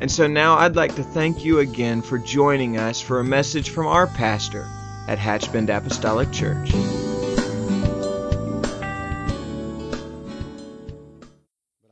[0.00, 3.68] And so now I'd like to thank you again for joining us for a message
[3.68, 4.66] from our pastor
[5.06, 6.70] at Hatchbend Apostolic Church.
[6.70, 6.78] But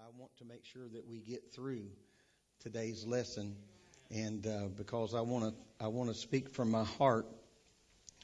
[0.00, 1.82] I want to make sure that we get through
[2.60, 3.54] today's lesson,
[4.10, 7.26] and uh, because I want to, I want to speak from my heart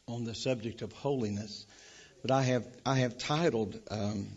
[0.08, 1.66] on the subject of holiness.
[2.22, 4.28] But I have, I have titled um,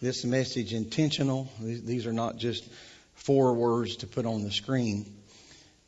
[0.00, 2.68] this message "Intentional." These, these are not just
[3.24, 5.06] four words to put on the screen,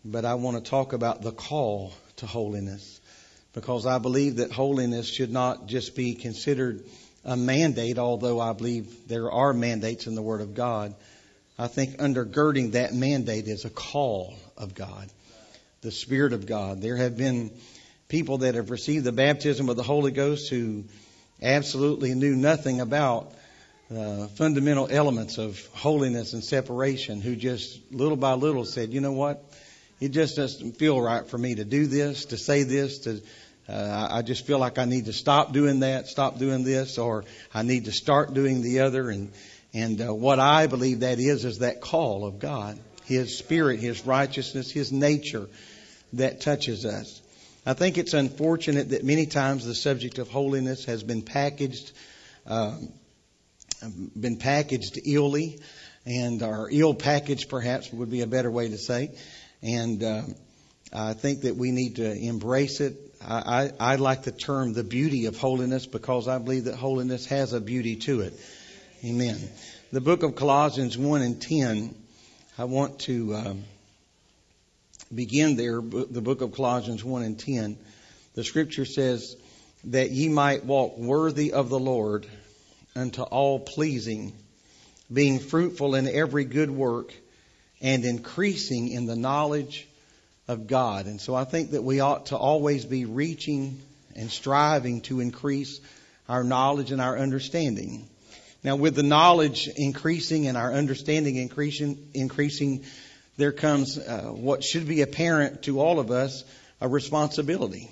[0.04, 3.00] but I want to talk about the call to holiness
[3.52, 6.84] because I believe that holiness should not just be considered
[7.24, 10.94] a mandate, although I believe there are mandates in the Word of God.
[11.58, 15.08] I think undergirding that mandate is a call of God,
[15.80, 16.82] the Spirit of God.
[16.82, 17.50] There have been
[18.08, 20.84] people that have received the baptism of the Holy Ghost who
[21.42, 23.32] absolutely knew nothing about
[23.90, 29.12] uh, fundamental elements of holiness and separation, who just little by little said, you know
[29.12, 29.44] what?
[30.00, 33.20] It just doesn't feel right for me to do this, to say this, to
[33.68, 37.24] uh, I just feel like I need to stop doing that, stop doing this, or
[37.55, 39.08] I need to start doing the other.
[39.08, 39.32] And
[39.72, 44.05] and uh, what I believe that is is that call of God, His Spirit, His
[44.06, 45.48] righteousness, His nature
[46.12, 47.22] that touches us.
[47.66, 51.92] I think it's unfortunate that many times the subject of holiness has been packaged,
[52.46, 52.92] um,
[54.18, 55.58] been packaged illy,
[56.06, 59.10] and or ill packaged perhaps would be a better way to say.
[59.62, 60.22] And uh,
[60.92, 62.96] I think that we need to embrace it.
[63.27, 67.27] I, I, I like the term the beauty of holiness because I believe that holiness
[67.27, 68.39] has a beauty to it.
[69.05, 69.39] Amen.
[69.92, 71.95] The book of Colossians 1 and 10,
[72.58, 73.64] I want to um,
[75.14, 77.78] begin there, the book of Colossians 1 and 10.
[78.34, 79.36] The scripture says,
[79.86, 82.27] that ye might walk worthy of the Lord
[82.96, 84.32] unto all pleasing,
[85.12, 87.12] being fruitful in every good work
[87.80, 89.86] and increasing in the knowledge
[90.48, 91.06] of God.
[91.06, 93.80] And so I think that we ought to always be reaching
[94.14, 95.80] and striving to increase
[96.28, 98.08] our knowledge and our understanding.
[98.62, 102.84] Now, with the knowledge increasing and our understanding increasing, increasing
[103.36, 106.44] there comes uh, what should be apparent to all of us
[106.80, 107.90] a responsibility.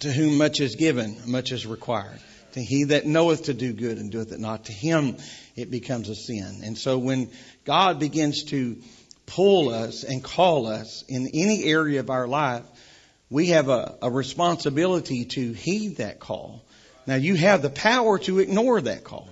[0.00, 2.18] To whom much is given, much is required.
[2.54, 5.16] To he that knoweth to do good and doeth it not, to him
[5.56, 6.60] it becomes a sin.
[6.62, 7.30] And so when
[7.64, 8.78] God begins to
[9.26, 12.62] pull us and call us in any area of our life,
[13.28, 16.64] we have a, a responsibility to heed that call.
[17.08, 19.28] Now you have the power to ignore that call.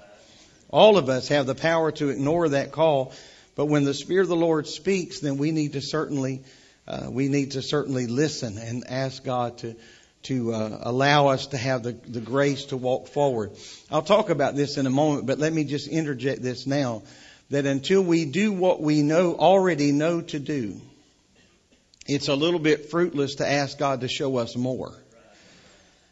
[0.69, 3.13] All of us have the power to ignore that call,
[3.55, 6.43] but when the Spirit of the Lord speaks, then we need to certainly,
[6.89, 9.77] uh, we need to certainly listen and ask God to,
[10.25, 13.53] to uh, allow us to have the, the grace to walk forward.
[13.91, 17.03] I'll talk about this in a moment, but let me just interject this now
[17.51, 20.81] that until we do what we know already know to do,
[22.07, 24.95] it's a little bit fruitless to ask God to show us more.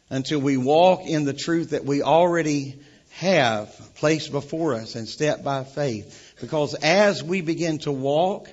[0.09, 2.79] Until we walk in the truth that we already
[3.11, 6.35] have placed before us and step by faith.
[6.39, 8.49] Because as we begin to walk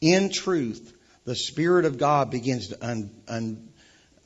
[0.00, 0.92] in truth,
[1.24, 3.68] the Spirit of God begins to un, un,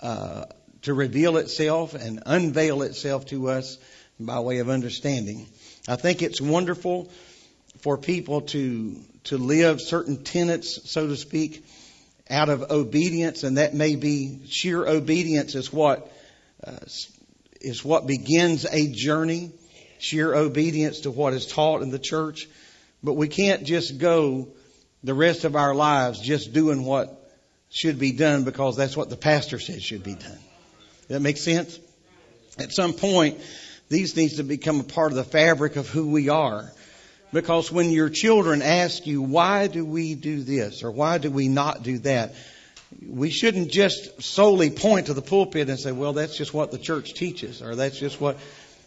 [0.01, 0.45] uh,
[0.85, 3.79] to reveal itself and unveil itself to us
[4.21, 5.47] by way of understanding.
[5.89, 7.11] I think it's wonderful
[7.81, 11.65] for people to to live certain tenets, so to speak,
[12.29, 16.11] out of obedience, and that may be sheer obedience is what
[16.63, 16.77] uh,
[17.61, 19.51] is what begins a journey.
[19.99, 22.47] Sheer obedience to what is taught in the church,
[23.03, 24.49] but we can't just go
[25.03, 27.31] the rest of our lives just doing what
[27.71, 30.39] should be done because that's what the pastor said should be done.
[31.09, 31.79] That makes sense?
[32.59, 33.41] At some point,
[33.89, 36.73] these needs to become a part of the fabric of who we are.
[37.33, 41.49] Because when your children ask you, why do we do this or why do we
[41.49, 42.35] not do that?
[43.05, 46.79] We shouldn't just solely point to the pulpit and say, well, that's just what the
[46.79, 48.39] church teaches or that's just what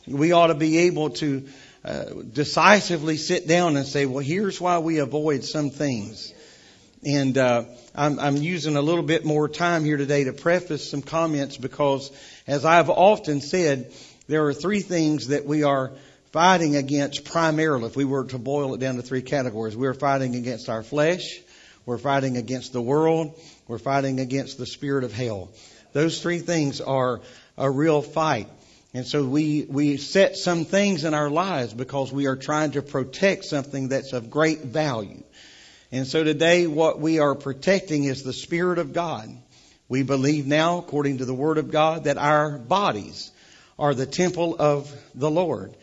[0.07, 1.45] we ought to be able to
[1.83, 6.33] uh, decisively sit down and say, well, here's why we avoid some things.
[7.07, 7.63] And uh,
[7.95, 12.11] I'm, I'm using a little bit more time here today to preface some comments because,
[12.47, 13.93] as I've often said,
[14.27, 15.93] there are three things that we are
[16.33, 17.85] fighting against primarily.
[17.85, 21.39] If we were to boil it down to three categories, we're fighting against our flesh,
[21.85, 23.39] we're fighting against the world,
[23.69, 25.47] we're fighting against the spirit of hell.
[25.93, 27.21] Those three things are
[27.57, 28.49] a real fight.
[28.93, 32.81] And so we, we set some things in our lives because we are trying to
[32.81, 35.23] protect something that's of great value.
[35.91, 39.29] And so today what we are protecting is the Spirit of God.
[39.87, 43.31] We believe now, according to the Word of God, that our bodies
[43.79, 45.77] are the temple of the Lord.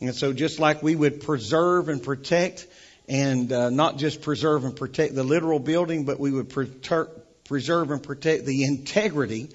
[0.00, 2.66] And so just like we would preserve and protect
[3.06, 6.70] and uh, not just preserve and protect the literal building, but we would pre-
[7.44, 9.50] preserve and protect the integrity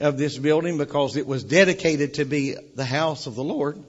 [0.00, 3.82] of this building because it was dedicated to be the house of the Lord.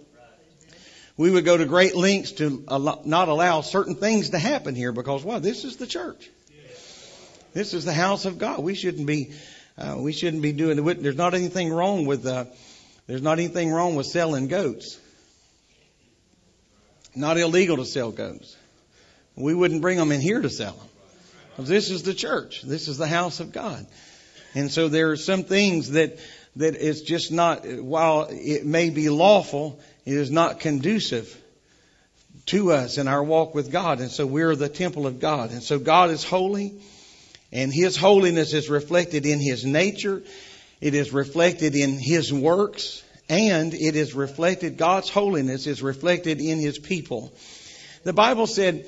[1.17, 2.63] We would go to great lengths to
[3.05, 6.29] not allow certain things to happen here because, well, this is the church.
[7.53, 8.63] This is the house of God.
[8.63, 9.31] We shouldn't be,
[9.77, 11.03] uh, we shouldn't be doing it.
[11.03, 12.45] There's not anything wrong with, uh,
[13.07, 14.97] there's not anything wrong with selling goats.
[17.13, 18.55] Not illegal to sell goats.
[19.35, 21.65] We wouldn't bring them in here to sell them.
[21.65, 22.61] This is the church.
[22.61, 23.85] This is the house of God.
[24.55, 26.19] And so there are some things that,
[26.55, 31.37] that it's just not, while it may be lawful, it is not conducive
[32.47, 33.99] to us in our walk with God.
[33.99, 35.51] And so we're the temple of God.
[35.51, 36.81] And so God is holy
[37.51, 40.23] and His holiness is reflected in His nature.
[40.79, 46.59] It is reflected in His works and it is reflected, God's holiness is reflected in
[46.59, 47.31] His people.
[48.03, 48.85] The Bible said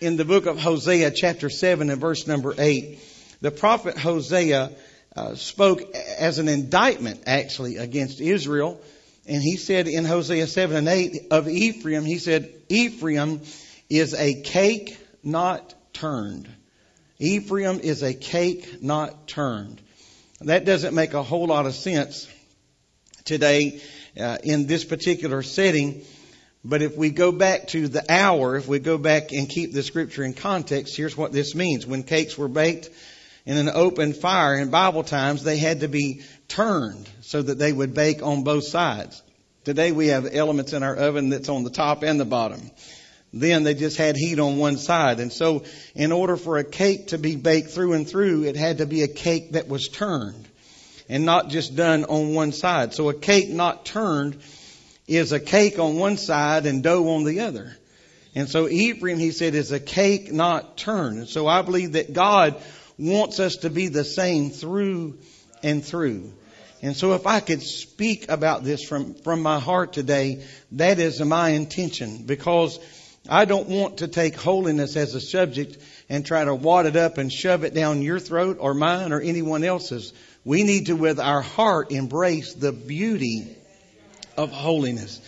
[0.00, 2.98] in the book of Hosea chapter 7 and verse number 8,
[3.42, 4.72] the prophet Hosea
[5.14, 8.80] uh, spoke as an indictment actually against Israel.
[9.28, 13.40] And he said in Hosea 7 and 8 of Ephraim, he said, Ephraim
[13.90, 16.48] is a cake not turned.
[17.18, 19.80] Ephraim is a cake not turned.
[20.40, 22.28] That doesn't make a whole lot of sense
[23.24, 23.80] today
[24.20, 26.02] uh, in this particular setting.
[26.64, 29.82] But if we go back to the hour, if we go back and keep the
[29.82, 31.86] scripture in context, here's what this means.
[31.86, 32.90] When cakes were baked
[33.46, 37.72] in an open fire in Bible times, they had to be turned so that they
[37.72, 39.22] would bake on both sides.
[39.64, 42.70] Today we have elements in our oven that's on the top and the bottom.
[43.32, 45.20] Then they just had heat on one side.
[45.20, 45.64] And so
[45.94, 49.02] in order for a cake to be baked through and through, it had to be
[49.02, 50.48] a cake that was turned
[51.08, 52.94] and not just done on one side.
[52.94, 54.40] So a cake not turned
[55.06, 57.76] is a cake on one side and dough on the other.
[58.34, 61.18] And so Ephraim, he said, is a cake not turned.
[61.18, 62.60] And so I believe that God
[62.98, 65.18] wants us to be the same through
[65.62, 66.32] and through.
[66.82, 71.20] And so if I could speak about this from, from my heart today, that is
[71.20, 72.78] my intention because
[73.28, 75.78] I don't want to take holiness as a subject
[76.08, 79.20] and try to wad it up and shove it down your throat or mine or
[79.20, 80.12] anyone else's.
[80.44, 83.56] We need to, with our heart, embrace the beauty
[84.36, 85.20] of holiness.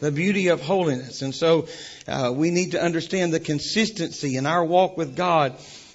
[0.00, 1.22] The beauty of holiness.
[1.22, 1.68] And so
[2.08, 5.54] uh, we need to understand the consistency in our walk with God,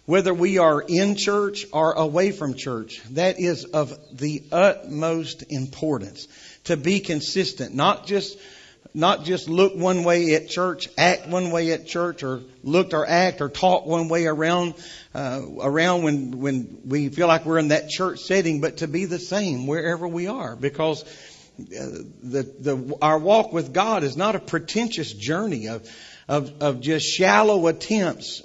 [0.10, 3.00] whether we are in church or away from church.
[3.12, 6.28] That is of the utmost importance.
[6.64, 8.36] To be consistent, not just
[8.92, 13.08] not just look one way at church, act one way at church, or look or
[13.08, 14.74] act or talk one way around
[15.14, 19.06] uh, around when when we feel like we're in that church setting, but to be
[19.06, 21.86] the same wherever we are, because uh,
[22.24, 25.88] the the our walk with God is not a pretentious journey of
[26.28, 28.42] of of just shallow attempts,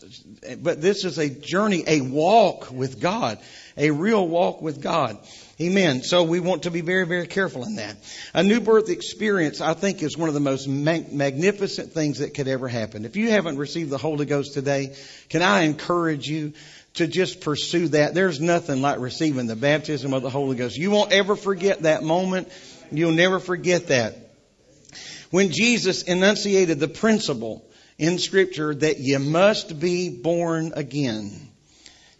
[0.58, 3.38] but this is a journey, a walk with God,
[3.76, 5.18] a real walk with God.
[5.60, 6.02] Amen.
[6.02, 7.96] So we want to be very, very careful in that.
[8.34, 12.34] A new birth experience, I think, is one of the most mag- magnificent things that
[12.34, 13.04] could ever happen.
[13.04, 14.96] If you haven't received the Holy Ghost today,
[15.28, 16.54] can I encourage you
[16.94, 18.14] to just pursue that?
[18.14, 20.76] There's nothing like receiving the baptism of the Holy Ghost.
[20.76, 22.48] You won't ever forget that moment.
[22.90, 24.16] You'll never forget that.
[25.30, 27.64] When Jesus enunciated the principle
[27.98, 31.48] in Scripture that you must be born again.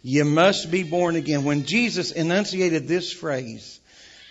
[0.01, 1.43] You must be born again.
[1.43, 3.79] When Jesus enunciated this phrase,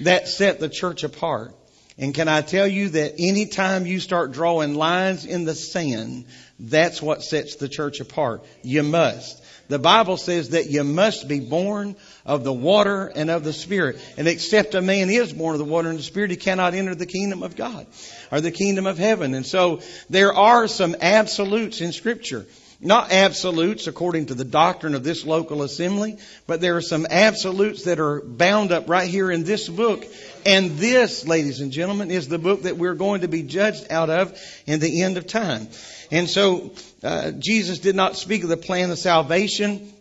[0.01, 1.55] that set the church apart.
[1.99, 6.27] And can I tell you that anytime you start drawing lines in the sand,
[6.59, 8.45] that's what sets the church apart.
[8.63, 9.44] You must.
[9.69, 13.99] The Bible says that you must be born of the water and of the Spirit.
[14.17, 16.95] And except a man is born of the water and the Spirit, he cannot enter
[16.95, 17.87] the kingdom of God
[18.31, 19.35] or the kingdom of heaven.
[19.35, 19.81] And so
[20.11, 22.47] there are some absolutes in Scripture.
[22.81, 27.85] Not absolutes according to the doctrine of this local assembly, but there are some absolutes
[27.85, 30.05] that are bound up right here in this book.
[30.45, 34.11] And this, ladies and gentlemen, is the book that we're going to be judged out
[34.11, 35.69] of in the end of time.
[36.11, 39.93] And so, uh, Jesus did not speak of the plan of salvation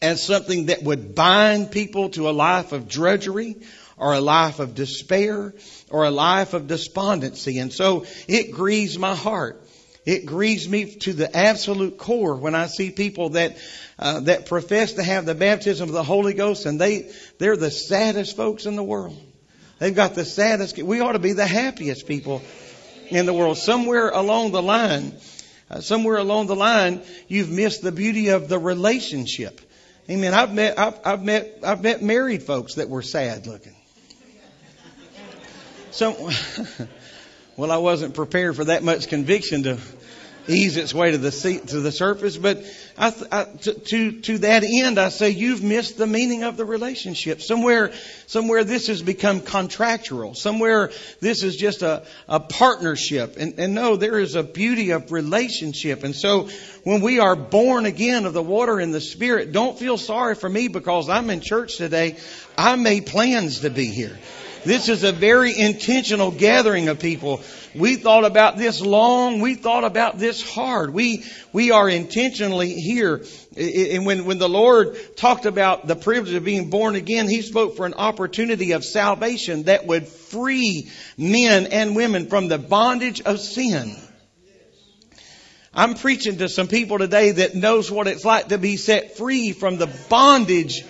[0.00, 3.56] as something that would bind people to a life of drudgery
[3.96, 5.54] or a life of despair
[5.90, 7.58] or a life of despondency.
[7.58, 9.62] And so it grieves my heart
[10.04, 13.56] it grieves me to the absolute core when I see people that
[13.98, 17.70] uh, that profess to have the baptism of the Holy Ghost and they they're the
[17.70, 19.16] saddest folks in the world.
[19.78, 20.76] They've got the saddest.
[20.78, 22.42] We ought to be the happiest people
[23.10, 23.58] in the world.
[23.58, 25.16] Somewhere along the line,
[25.72, 29.60] uh, somewhere along the line, you've missed the beauty of the relationship.
[30.10, 30.34] Amen.
[30.34, 33.74] I've met I've, I've met I've met married folks that were sad looking.
[35.92, 36.30] So,
[37.56, 39.78] well, I wasn't prepared for that much conviction to
[40.48, 42.36] ease its way to the seat, to the surface.
[42.36, 42.64] But
[42.96, 46.64] I, I, to, to to that end, I say you've missed the meaning of the
[46.64, 47.40] relationship.
[47.42, 47.92] Somewhere,
[48.26, 50.34] somewhere this has become contractual.
[50.34, 53.36] Somewhere this is just a a partnership.
[53.38, 56.04] And and no, there is a beauty of relationship.
[56.04, 56.48] And so
[56.84, 60.48] when we are born again of the water and the Spirit, don't feel sorry for
[60.48, 62.16] me because I'm in church today.
[62.58, 64.18] I made plans to be here.
[64.64, 67.40] This is a very intentional gathering of people.
[67.74, 69.40] We thought about this long.
[69.40, 70.92] We thought about this hard.
[70.92, 73.24] We, we are intentionally here.
[73.56, 77.76] And when, when the Lord talked about the privilege of being born again, He spoke
[77.76, 83.40] for an opportunity of salvation that would free men and women from the bondage of
[83.40, 83.96] sin.
[85.74, 89.52] I'm preaching to some people today that knows what it's like to be set free
[89.52, 90.84] from the bondage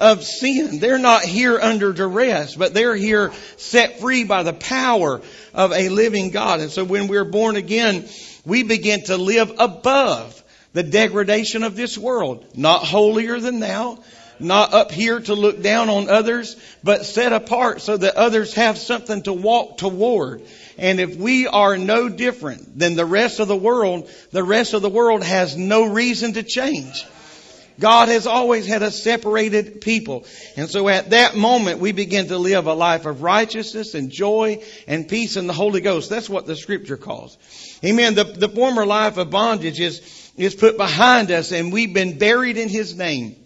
[0.00, 0.78] of sin.
[0.78, 5.20] They're not here under duress, but they're here set free by the power
[5.52, 6.60] of a living God.
[6.60, 8.08] And so when we're born again,
[8.44, 12.44] we begin to live above the degradation of this world.
[12.54, 13.98] Not holier than thou,
[14.38, 18.76] not up here to look down on others, but set apart so that others have
[18.78, 20.42] something to walk toward.
[20.76, 24.82] And if we are no different than the rest of the world, the rest of
[24.82, 27.04] the world has no reason to change.
[27.78, 30.24] God has always had a separated people.
[30.56, 34.62] And so at that moment, we begin to live a life of righteousness and joy
[34.86, 36.10] and peace in the Holy Ghost.
[36.10, 37.36] That's what the scripture calls.
[37.84, 38.14] Amen.
[38.14, 42.56] The, the former life of bondage is, is put behind us and we've been buried
[42.56, 43.36] in His name.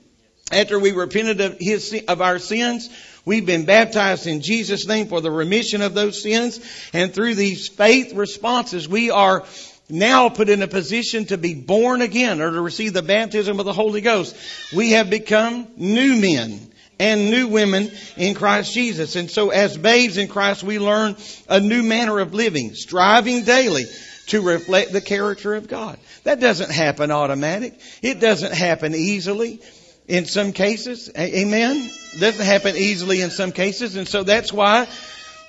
[0.50, 2.88] After we repented of His, of our sins,
[3.28, 6.58] We've been baptized in Jesus' name for the remission of those sins.
[6.94, 9.44] And through these faith responses, we are
[9.88, 13.66] now put in a position to be born again or to receive the baptism of
[13.66, 14.36] the Holy Ghost.
[14.74, 19.16] We have become new men and new women in Christ Jesus.
[19.16, 21.16] And so as babes in Christ, we learn
[21.48, 23.84] a new manner of living, striving daily
[24.26, 25.98] to reflect the character of God.
[26.24, 27.80] That doesn't happen automatic.
[28.02, 29.60] It doesn't happen easily
[30.06, 31.10] in some cases.
[31.16, 31.90] Amen.
[32.18, 33.96] Doesn't happen easily in some cases.
[33.96, 34.86] And so that's why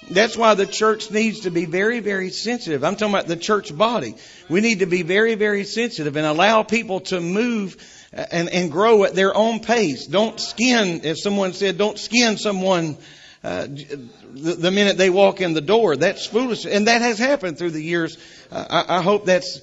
[0.10, 2.84] that's why the church needs to be very, very sensitive.
[2.84, 4.16] I'm talking about the church body.
[4.50, 7.78] We need to be very, very sensitive and allow people to move
[8.12, 10.08] and, and grow at their own pace.
[10.08, 12.98] Don't skin, as someone said, don't skin someone
[13.44, 15.96] uh, the, the, minute they walk in the door.
[15.96, 18.18] That's foolish, and that has happened through the years.
[18.52, 19.62] Uh, I, I, hope that's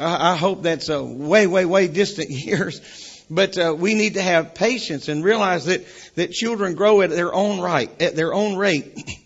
[0.00, 2.80] I, I hope that's a way, way, way distant years.
[3.28, 7.34] But uh, we need to have patience and realize that that children grow at their
[7.34, 8.98] own right, at their own rate.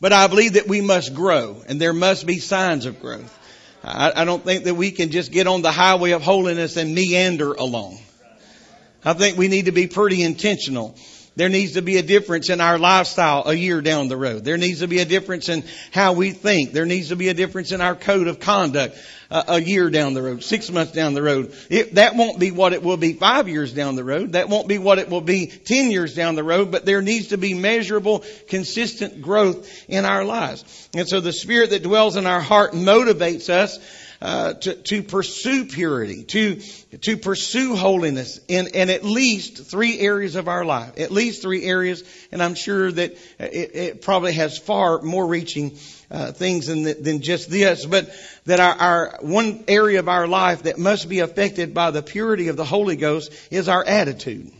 [0.00, 3.36] But I believe that we must grow and there must be signs of growth.
[3.82, 6.94] I, I don't think that we can just get on the highway of holiness and
[6.94, 7.98] meander along.
[9.04, 10.96] I think we need to be pretty intentional.
[11.38, 14.42] There needs to be a difference in our lifestyle a year down the road.
[14.42, 16.72] There needs to be a difference in how we think.
[16.72, 18.98] There needs to be a difference in our code of conduct
[19.30, 21.54] a, a year down the road, six months down the road.
[21.70, 24.32] It, that won't be what it will be five years down the road.
[24.32, 27.28] That won't be what it will be ten years down the road, but there needs
[27.28, 30.88] to be measurable, consistent growth in our lives.
[30.92, 33.78] And so the Spirit that dwells in our heart motivates us
[34.20, 36.56] uh, to, to pursue purity, to
[37.02, 41.64] to pursue holiness in, in at least three areas of our life, at least three
[41.64, 45.78] areas, and I'm sure that it, it probably has far more reaching
[46.10, 48.12] uh, things than than just this, but
[48.46, 52.48] that our, our one area of our life that must be affected by the purity
[52.48, 54.50] of the Holy Ghost is our attitude.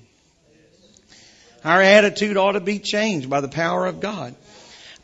[1.64, 4.36] Our attitude ought to be changed by the power of God.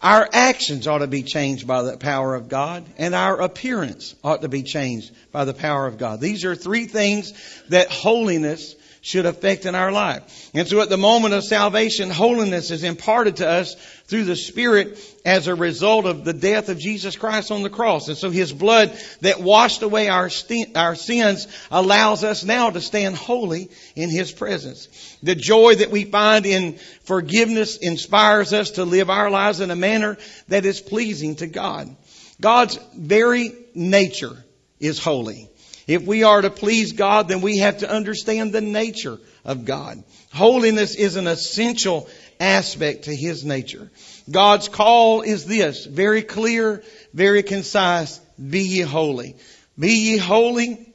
[0.05, 4.43] Our actions ought to be changed by the power of God, and our appearance ought
[4.43, 6.21] to be changed by the power of God.
[6.21, 7.33] These are three things
[7.71, 10.51] that holiness should affect in our life.
[10.55, 13.75] And so at the moment of salvation, holiness is imparted to us
[14.07, 18.09] through the Spirit as a result of the death of Jesus Christ on the cross.
[18.09, 22.81] And so His blood that washed away our, st- our sins allows us now to
[22.81, 24.89] stand holy in His presence.
[25.23, 29.77] The joy that we find in forgiveness inspires us to live our lives in a
[29.77, 30.17] manner
[30.49, 31.95] that is pleasing to God.
[32.41, 34.43] God's very nature
[34.81, 35.51] is holy.
[35.87, 40.03] If we are to please God, then we have to understand the nature of God.
[40.33, 42.09] Holiness is an essential
[42.41, 43.91] aspect to His nature.
[44.31, 49.37] God's call is this, very clear, very concise, be ye holy.
[49.79, 50.95] Be ye holy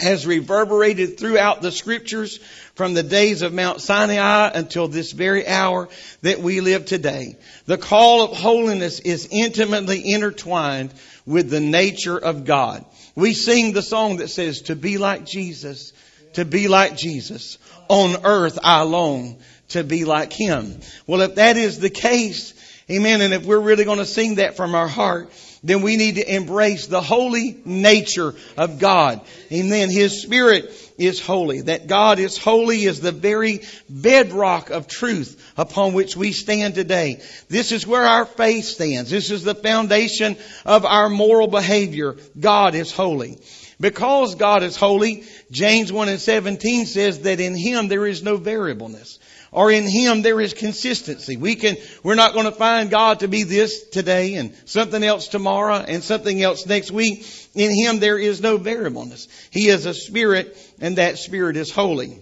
[0.00, 2.38] has reverberated throughout the scriptures
[2.74, 5.88] from the days of Mount Sinai until this very hour
[6.22, 7.36] that we live today.
[7.66, 10.94] The call of holiness is intimately intertwined
[11.26, 12.84] with the nature of God.
[13.18, 15.92] We sing the song that says, to be like Jesus,
[16.34, 17.58] to be like Jesus.
[17.88, 19.38] On earth I long
[19.70, 20.78] to be like Him.
[21.04, 22.54] Well, if that is the case,
[22.88, 25.32] amen, and if we're really going to sing that from our heart,
[25.64, 29.20] then we need to embrace the holy nature of God.
[29.50, 29.90] Amen.
[29.90, 31.62] His Spirit is holy.
[31.62, 37.22] That God is holy is the very bedrock of truth upon which we stand today.
[37.48, 39.10] This is where our faith stands.
[39.10, 40.36] This is the foundation
[40.66, 42.16] of our moral behavior.
[42.38, 43.38] God is holy.
[43.80, 48.36] Because God is holy, James 1 and 17 says that in Him there is no
[48.36, 51.36] variableness or in Him there is consistency.
[51.36, 55.28] We can, we're not going to find God to be this today and something else
[55.28, 57.26] tomorrow and something else next week.
[57.54, 59.28] In Him there is no variableness.
[59.50, 62.20] He is a Spirit and that Spirit is holy.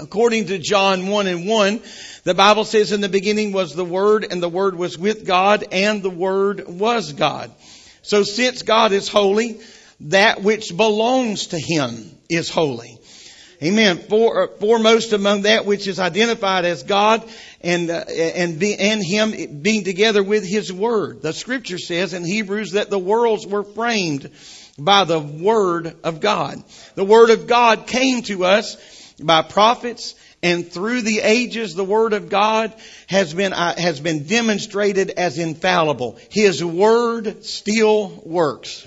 [0.00, 1.80] According to John 1 and 1,
[2.24, 5.64] the Bible says in the beginning was the Word and the Word was with God
[5.70, 7.52] and the Word was God.
[8.02, 9.60] So since God is holy,
[10.00, 12.98] that which belongs to Him is holy.
[13.62, 13.98] Amen.
[13.98, 17.22] For, uh, foremost among that which is identified as God
[17.60, 21.22] and uh, and be, and Him being together with His Word.
[21.22, 24.30] The Scripture says in Hebrews that the worlds were framed
[24.78, 26.62] by the Word of God.
[26.96, 28.76] The Word of God came to us
[29.22, 32.74] by prophets and through the ages the Word of God
[33.06, 36.18] has been, uh, has been demonstrated as infallible.
[36.30, 38.84] His Word still works.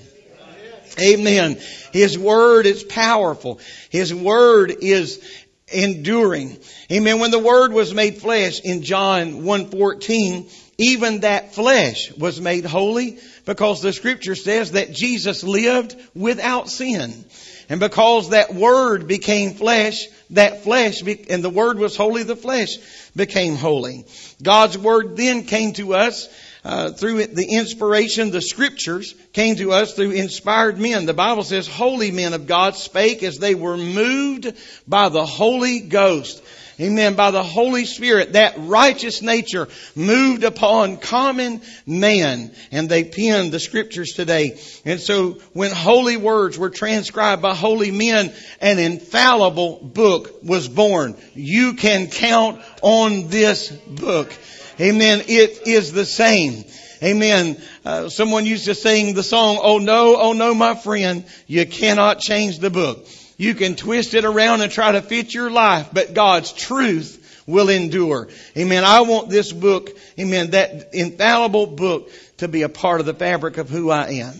[1.00, 1.60] Amen.
[1.92, 3.60] His word is powerful.
[3.90, 5.24] His word is
[5.68, 6.58] enduring.
[6.92, 7.20] Amen.
[7.20, 13.18] When the word was made flesh in John 1:14, even that flesh was made holy
[13.46, 17.26] because the scripture says that Jesus lived without sin.
[17.70, 22.36] And because that word became flesh, that flesh, be, and the word was holy, the
[22.36, 22.78] flesh
[23.16, 24.06] became holy.
[24.44, 26.28] God's word then came to us
[26.66, 31.06] uh, through the inspiration, the scriptures came to us through inspired men.
[31.06, 34.52] The Bible says holy men of God spake as they were moved
[34.88, 36.42] by the Holy Ghost.
[36.80, 37.14] Amen.
[37.14, 43.60] By the Holy Spirit, that righteous nature moved upon common man and they penned the
[43.60, 44.60] scriptures today.
[44.84, 51.16] And so when holy words were transcribed by holy men, an infallible book was born.
[51.36, 54.34] You can count on this book.
[54.80, 55.24] Amen.
[55.28, 56.66] It is the same.
[57.02, 57.62] Amen.
[57.84, 62.20] Uh, someone used to sing the song, Oh no, oh no, my friend, you cannot
[62.20, 63.06] change the book.
[63.38, 67.70] You can twist it around and try to fit your life, but God's truth will
[67.70, 68.30] endure.
[68.58, 68.84] Amen.
[68.84, 73.58] I want this book, amen, that infallible book to be a part of the fabric
[73.58, 74.34] of who I am.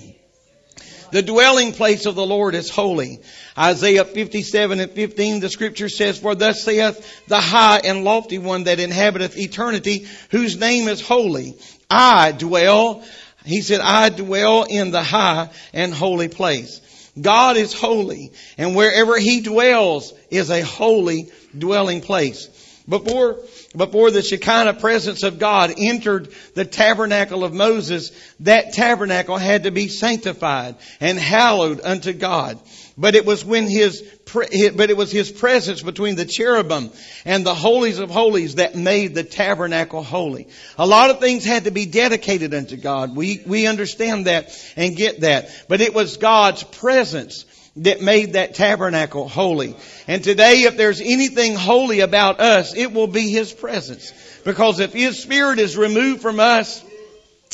[1.12, 3.20] The dwelling place of the Lord is holy.
[3.58, 8.66] Isaiah 57 and 15, the scripture says, For thus saith the high and lofty one
[8.66, 11.56] that inhabiteth eternity, whose name is holy.
[11.90, 13.04] I dwell,
[13.46, 16.82] he said, I dwell in the high and holy place.
[17.20, 22.50] God is holy, and wherever He dwells is a holy dwelling place.
[22.88, 23.40] Before,
[23.76, 29.72] before the Shekinah presence of God entered the tabernacle of Moses, that tabernacle had to
[29.72, 32.60] be sanctified and hallowed unto God.
[32.98, 34.02] But it was when his,
[34.34, 36.92] but it was his presence between the cherubim
[37.26, 40.48] and the holies of holies that made the tabernacle holy.
[40.78, 43.14] A lot of things had to be dedicated unto God.
[43.14, 45.50] We, we understand that and get that.
[45.68, 47.46] But it was God's presence
[47.78, 49.76] that made that tabernacle holy.
[50.08, 54.14] And today, if there's anything holy about us, it will be His presence.
[54.46, 56.82] Because if His Spirit is removed from us,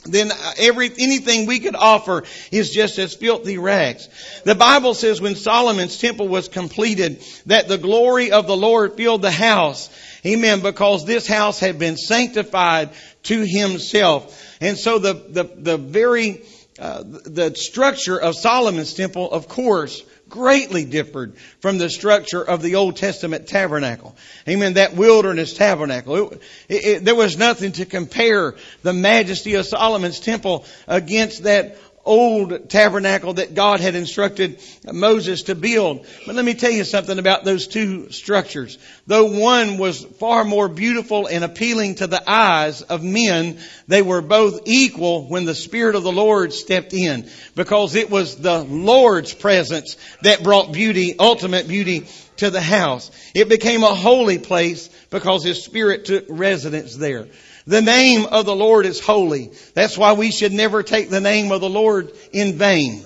[0.05, 4.09] then every, anything we could offer is just as filthy rags.
[4.43, 9.21] The Bible says when Solomon's temple was completed, that the glory of the Lord filled
[9.21, 9.89] the house.
[10.25, 10.61] Amen.
[10.61, 12.89] Because this house had been sanctified
[13.23, 14.57] to himself.
[14.59, 16.43] And so the, the, the very,
[16.79, 22.75] uh, the structure of Solomon's temple, of course, greatly differed from the structure of the
[22.75, 24.15] Old Testament tabernacle.
[24.47, 24.73] Amen.
[24.73, 26.31] That wilderness tabernacle.
[26.31, 32.69] It, it, there was nothing to compare the majesty of Solomon's temple against that old
[32.69, 34.59] tabernacle that God had instructed
[34.91, 36.05] Moses to build.
[36.25, 38.77] But let me tell you something about those two structures.
[39.07, 44.21] Though one was far more beautiful and appealing to the eyes of men, they were
[44.21, 49.33] both equal when the Spirit of the Lord stepped in because it was the Lord's
[49.33, 53.11] presence that brought beauty, ultimate beauty to the house.
[53.35, 57.27] It became a holy place because His Spirit took residence there.
[57.67, 59.51] The name of the Lord is holy.
[59.73, 63.05] That's why we should never take the name of the Lord in vain.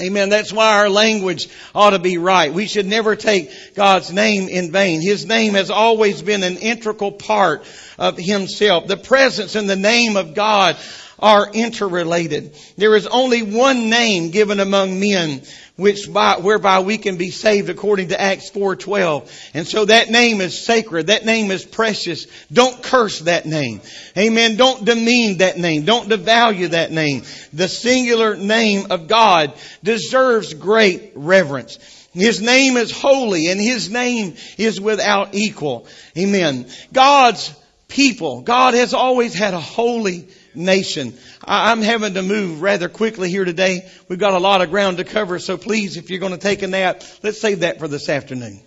[0.00, 0.28] Amen.
[0.28, 2.52] That's why our language ought to be right.
[2.52, 5.00] We should never take God's name in vain.
[5.00, 7.64] His name has always been an integral part
[7.96, 8.88] of Himself.
[8.88, 10.76] The presence and the name of God
[11.20, 12.56] are interrelated.
[12.76, 15.42] There is only one name given among men
[15.76, 19.28] which by, whereby we can be saved according to Acts 4:12.
[19.54, 21.08] And so that name is sacred.
[21.08, 22.26] That name is precious.
[22.52, 23.80] Don't curse that name.
[24.16, 24.56] Amen.
[24.56, 25.84] Don't demean that name.
[25.84, 27.24] Don't devalue that name.
[27.52, 31.78] The singular name of God deserves great reverence.
[32.12, 35.88] His name is holy and His name is without equal.
[36.16, 36.66] Amen.
[36.92, 37.52] God's
[37.88, 41.16] people, God has always had a holy nation.
[41.42, 43.88] I'm having to move rather quickly here today.
[44.08, 46.62] We've got a lot of ground to cover, so please, if you're going to take
[46.62, 48.60] a nap, let's save that for this afternoon.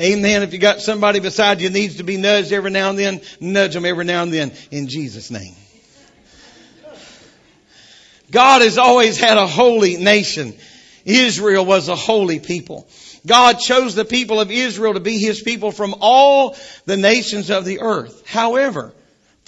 [0.00, 0.42] Amen.
[0.42, 3.74] If you got somebody beside you needs to be nudged every now and then, nudge
[3.74, 5.56] them every now and then in Jesus' name.
[8.30, 10.54] God has always had a holy nation.
[11.04, 12.86] Israel was a holy people.
[13.26, 17.64] God chose the people of Israel to be His people from all the nations of
[17.64, 18.26] the earth.
[18.26, 18.92] However,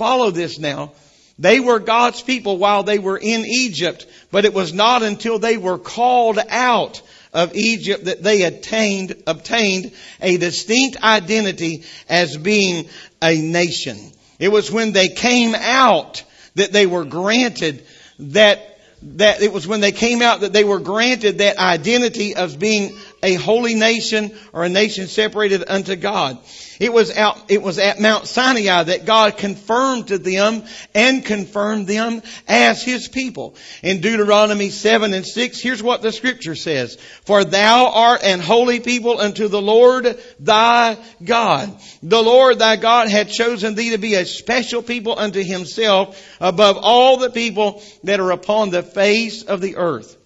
[0.01, 0.93] follow this now.
[1.39, 5.59] They were God's people while they were in Egypt, but it was not until they
[5.59, 7.03] were called out
[7.35, 12.89] of Egypt that they attained, obtained a distinct identity as being
[13.21, 13.99] a nation.
[14.39, 17.85] It was when they came out that they were granted
[18.21, 18.67] that
[19.03, 22.99] that it was when they came out that they were granted that identity of being
[23.23, 26.39] a holy nation or a nation separated unto God.
[26.81, 31.87] It was out, it was at Mount Sinai that God confirmed to them and confirmed
[31.87, 33.55] them as His people.
[33.83, 36.97] In Deuteronomy 7 and 6, here's what the scripture says.
[37.27, 41.79] For thou art an holy people unto the Lord thy God.
[42.03, 46.79] The Lord thy God had chosen thee to be a special people unto Himself above
[46.81, 50.17] all the people that are upon the face of the earth.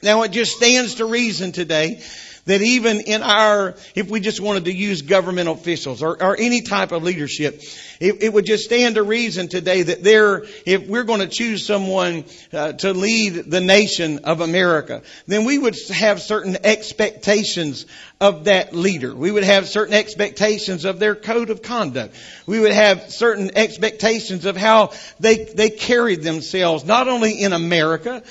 [0.00, 2.00] Now it just stands to reason today
[2.48, 6.62] that even in our, if we just wanted to use government officials or, or any
[6.62, 7.62] type of leadership,
[8.00, 11.66] it, it, would just stand to reason today that there, if we're going to choose
[11.66, 17.84] someone uh, to lead the nation of America, then we would have certain expectations
[18.18, 19.14] of that leader.
[19.14, 22.14] We would have certain expectations of their code of conduct.
[22.46, 28.22] We would have certain expectations of how they, they carried themselves, not only in America,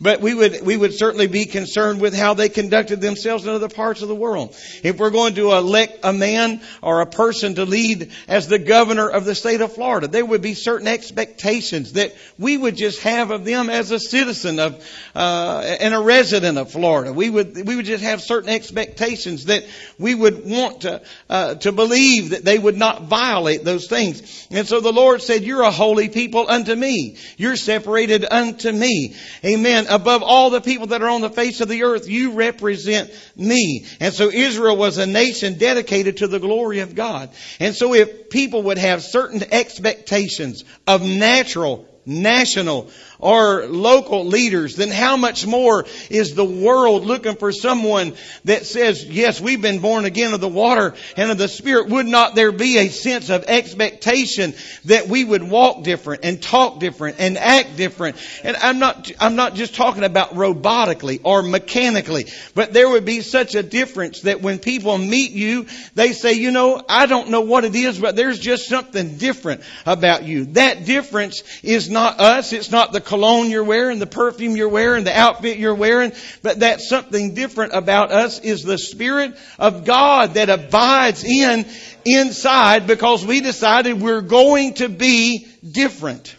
[0.00, 3.68] but we would, we would certainly be concerned with how they conducted themselves in other
[3.68, 4.54] parts of the world.
[4.82, 9.08] If we're going to elect a man or a person to lead as the governor
[9.08, 13.30] of the state of Florida, there would be certain expectations that we would just have
[13.30, 17.12] of them as a citizen of, uh, and a resident of Florida.
[17.12, 19.64] We would, we would just have certain expectations that
[19.98, 24.46] we would want to, uh, to believe that they would not violate those things.
[24.50, 27.16] And so the Lord said, you're a holy people unto me.
[27.38, 29.16] You're separated unto me.
[29.42, 33.10] Amen above all the people that are on the face of the earth, you represent
[33.36, 33.86] me.
[34.00, 37.30] And so Israel was a nation dedicated to the glory of God.
[37.60, 44.90] And so if people would have certain expectations of natural, national, or local leaders, then
[44.90, 50.04] how much more is the world looking for someone that says, yes, we've been born
[50.04, 51.88] again of the water and of the Spirit?
[51.88, 56.80] Would not there be a sense of expectation that we would walk different and talk
[56.80, 58.16] different and act different?
[58.44, 63.20] And I'm not, I'm not just talking about robotically or mechanically, but there would be
[63.20, 67.40] such a difference that when people meet you, they say, you know, I don't know
[67.40, 70.46] what it is, but there's just something different about you.
[70.46, 72.52] That difference is not us.
[72.52, 76.60] It's not the cologne you're wearing, the perfume you're wearing, the outfit you're wearing, but
[76.60, 81.64] that something different about us is the Spirit of God that abides in
[82.04, 86.36] inside because we decided we're going to be different.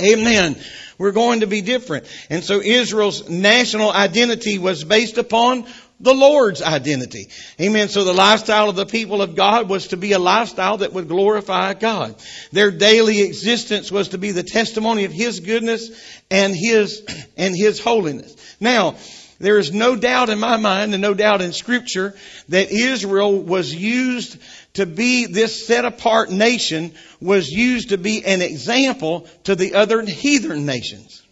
[0.00, 0.56] Amen.
[0.98, 2.06] We're going to be different.
[2.28, 5.66] And so Israel's national identity was based upon
[6.00, 7.28] the Lord's identity.
[7.60, 7.88] Amen.
[7.88, 11.08] So the lifestyle of the people of God was to be a lifestyle that would
[11.08, 12.14] glorify God.
[12.52, 15.90] Their daily existence was to be the testimony of His goodness
[16.30, 17.04] and His,
[17.36, 18.34] and His holiness.
[18.58, 18.96] Now,
[19.38, 22.14] there is no doubt in my mind and no doubt in scripture
[22.50, 24.38] that Israel was used
[24.74, 30.02] to be this set apart nation was used to be an example to the other
[30.02, 31.22] heathen nations.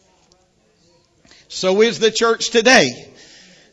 [1.49, 3.09] So is the church today.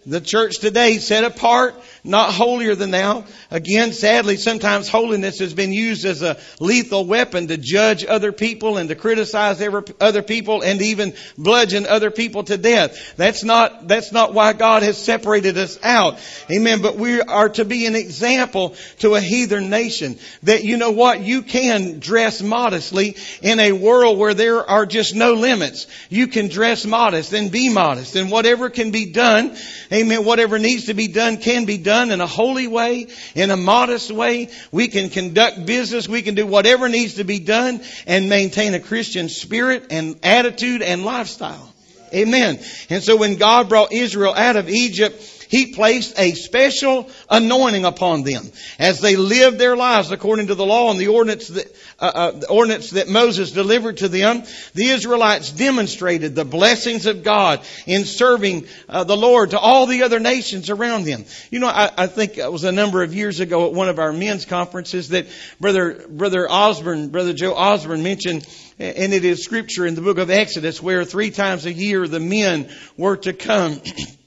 [0.08, 1.74] The church today set apart
[2.06, 3.26] not holier than thou.
[3.50, 8.78] Again, sadly, sometimes holiness has been used as a lethal weapon to judge other people
[8.78, 9.62] and to criticize
[10.00, 13.16] other people and even bludgeon other people to death.
[13.18, 16.20] That's not, that's not why God has separated us out.
[16.52, 16.82] Amen.
[16.82, 21.22] But we are to be an example to a heathen nation that you know what?
[21.22, 25.88] You can dress modestly in a world where there are just no limits.
[26.10, 29.58] You can dress modest and be modest and whatever can be done,
[29.92, 33.52] amen, whatever needs to be done can be done done in a holy way, in
[33.52, 34.50] a modest way.
[34.72, 36.10] We can conduct business.
[36.10, 40.82] We can do whatever needs to be done and maintain a Christian spirit and attitude
[40.82, 41.72] and lifestyle.
[42.14, 42.60] Amen.
[42.90, 48.24] And so when God brought Israel out of Egypt, he placed a special anointing upon
[48.24, 52.12] them as they lived their lives according to the law and the ordinance that, uh,
[52.14, 54.44] uh, the ordinance that Moses delivered to them.
[54.74, 60.04] The Israelites demonstrated the blessings of God in serving uh, the Lord to all the
[60.04, 61.26] other nations around them.
[61.52, 64.00] You know, I, I think it was a number of years ago at one of
[64.00, 65.28] our men's conferences that
[65.60, 70.30] brother brother Osborne, brother Joe Osborne mentioned and it is scripture in the book of
[70.30, 73.82] Exodus where three times a year the men were to come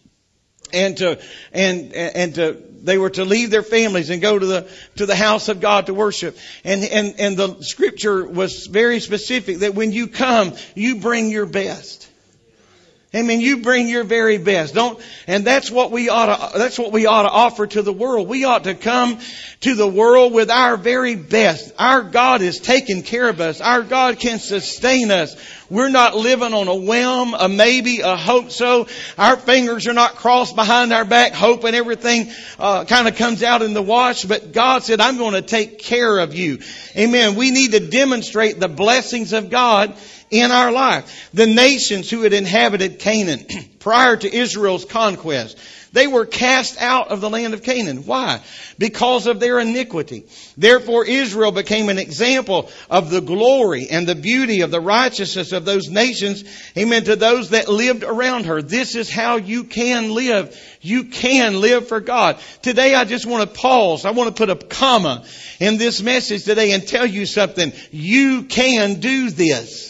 [0.73, 1.19] and to
[1.53, 5.17] and and to they were to leave their families and go to the to the
[5.17, 6.37] house of God to worship.
[6.65, 11.47] And and and the scripture was very specific that when you come, you bring your
[11.47, 11.98] best.
[13.15, 14.75] I mean, you bring your very best.
[14.75, 17.93] Don't, and that's what we ought to, that's what we ought to offer to the
[17.93, 18.29] world.
[18.29, 19.19] We ought to come
[19.61, 21.73] to the world with our very best.
[21.79, 23.63] Our God is taking care of us.
[23.63, 25.35] Our God can sustain us.
[25.71, 28.89] We're not living on a whim, a maybe, a hope so.
[29.17, 33.63] Our fingers are not crossed behind our back, hoping everything uh, kind of comes out
[33.63, 34.25] in the wash.
[34.25, 36.59] But God said, "I'm going to take care of you."
[36.97, 37.37] Amen.
[37.37, 39.95] We need to demonstrate the blessings of God
[40.31, 41.31] in our life.
[41.33, 43.47] The nations who had inhabited Canaan
[43.79, 45.59] prior to Israel's conquest,
[45.93, 48.05] they were cast out of the land of Canaan.
[48.05, 48.41] Why?
[48.79, 50.25] Because of their iniquity.
[50.57, 55.65] Therefore Israel became an example of the glory and the beauty of the righteousness of
[55.65, 56.45] those nations.
[56.77, 57.05] Amen.
[57.05, 58.61] To those that lived around her.
[58.61, 60.55] This is how you can live.
[60.83, 62.39] You can live for God.
[62.61, 64.05] Today I just want to pause.
[64.05, 65.25] I want to put a comma
[65.59, 67.73] in this message today and tell you something.
[67.91, 69.88] You can do this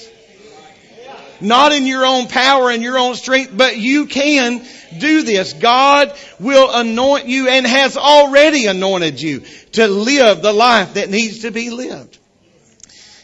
[1.41, 4.65] not in your own power and your own strength, but you can
[4.99, 5.53] do this.
[5.53, 11.41] God will anoint you and has already anointed you to live the life that needs
[11.41, 12.19] to be lived.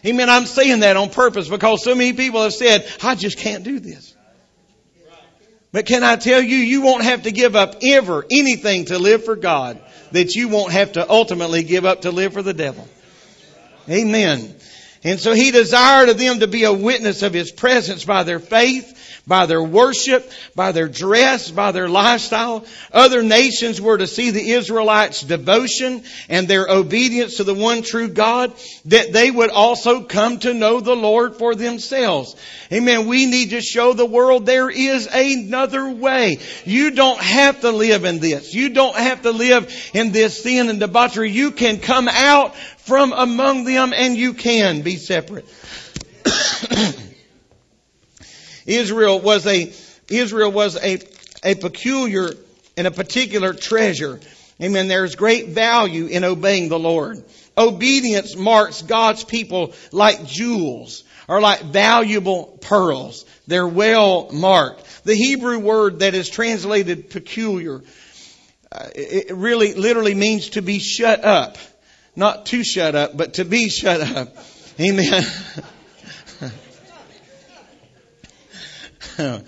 [0.06, 0.28] Amen.
[0.28, 3.80] I'm saying that on purpose because so many people have said, I just can't do
[3.80, 4.14] this.
[5.72, 9.24] But can I tell you, you won't have to give up ever anything to live
[9.24, 9.80] for God
[10.12, 12.86] that you won't have to ultimately give up to live for the devil.
[13.88, 14.54] Amen.
[15.04, 18.40] And so he desired of them to be a witness of his presence by their
[18.40, 22.64] faith, by their worship, by their dress, by their lifestyle.
[22.92, 28.08] Other nations were to see the Israelites' devotion and their obedience to the one true
[28.08, 28.54] God,
[28.86, 32.34] that they would also come to know the Lord for themselves.
[32.72, 33.06] Amen.
[33.06, 36.38] We need to show the world there is another way.
[36.64, 38.54] You don't have to live in this.
[38.54, 41.30] You don't have to live in this sin and debauchery.
[41.30, 45.46] You can come out from among them and you can be separate.
[48.66, 49.72] Israel was a,
[50.08, 51.00] Israel was a,
[51.42, 52.30] a peculiar
[52.76, 54.20] and a particular treasure.
[54.62, 54.88] Amen.
[54.88, 57.24] There's great value in obeying the Lord.
[57.56, 63.24] Obedience marks God's people like jewels or like valuable pearls.
[63.46, 65.04] They're well marked.
[65.04, 67.82] The Hebrew word that is translated peculiar,
[68.70, 71.56] uh, it really literally means to be shut up.
[72.16, 74.36] Not to shut up, but to be shut up.
[74.80, 75.24] Amen.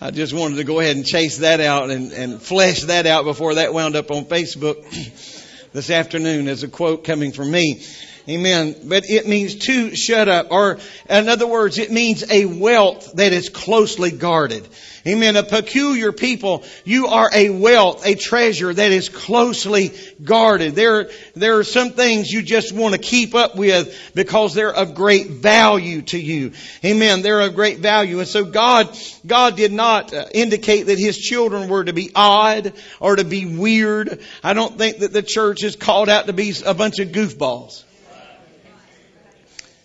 [0.00, 3.24] I just wanted to go ahead and chase that out and, and flesh that out
[3.24, 4.82] before that wound up on Facebook
[5.72, 7.82] this afternoon as a quote coming from me.
[8.28, 8.74] Amen.
[8.84, 10.78] But it means to shut up, or
[11.08, 14.66] in other words, it means a wealth that is closely guarded.
[15.06, 15.36] Amen.
[15.36, 20.74] A peculiar people, you are a wealth, a treasure that is closely guarded.
[20.74, 24.94] There, there are some things you just want to keep up with because they're of
[24.94, 26.52] great value to you.
[26.82, 27.20] Amen.
[27.20, 28.18] They're of great value.
[28.20, 32.72] And so God, God did not uh, indicate that His children were to be odd
[32.98, 34.20] or to be weird.
[34.42, 37.84] I don't think that the church is called out to be a bunch of goofballs.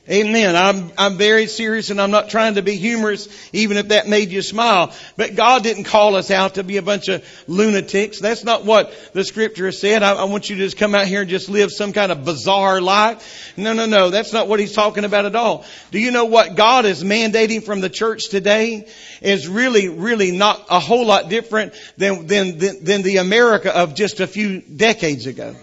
[0.10, 0.56] Amen.
[0.56, 4.30] I'm, I'm very serious and I'm not trying to be humorous, even if that made
[4.30, 4.92] you smile.
[5.18, 8.20] But God didn't call us out to be a bunch of lunatics.
[8.20, 10.02] That's not what the scripture said.
[10.02, 12.26] I, I want you to just come out here and just live some kind of
[12.26, 13.54] bizarre life.
[13.56, 14.10] No, no, no.
[14.10, 15.64] That's not what he's talking about at all.
[15.92, 18.88] Do you know what God is mandating from the church today
[19.22, 23.94] is really, really not a whole lot different than, than, than, than the America of
[23.94, 25.56] just a few decades ago.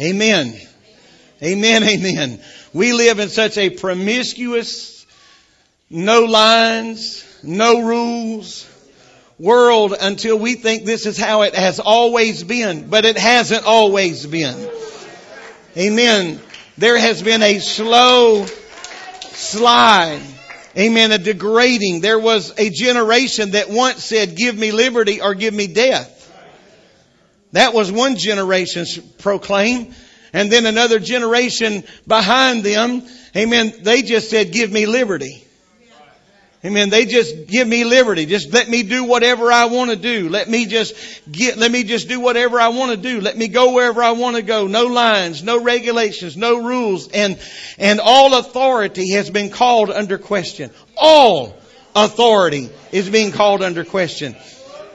[0.00, 0.60] Amen.
[1.42, 2.40] Amen, amen.
[2.72, 5.06] We live in such a promiscuous,
[5.88, 8.66] no lines, no rules
[9.38, 14.26] world until we think this is how it has always been, but it hasn't always
[14.26, 14.70] been.
[15.76, 16.40] Amen.
[16.76, 18.44] There has been a slow
[19.32, 20.20] slide.
[20.76, 21.10] Amen.
[21.10, 22.00] A degrading.
[22.02, 26.18] There was a generation that once said, give me liberty or give me death.
[27.52, 29.94] That was one generation's proclaim.
[30.32, 33.02] And then another generation behind them,
[33.36, 35.44] amen, they just said, give me liberty.
[36.62, 36.90] Amen.
[36.90, 38.26] They just give me liberty.
[38.26, 40.28] Just let me do whatever I want to do.
[40.28, 40.94] Let me just
[41.32, 43.22] get, let me just do whatever I want to do.
[43.22, 44.66] Let me go wherever I want to go.
[44.66, 47.08] No lines, no regulations, no rules.
[47.08, 47.38] And,
[47.78, 50.70] and all authority has been called under question.
[50.98, 51.56] All
[51.96, 54.36] authority is being called under question.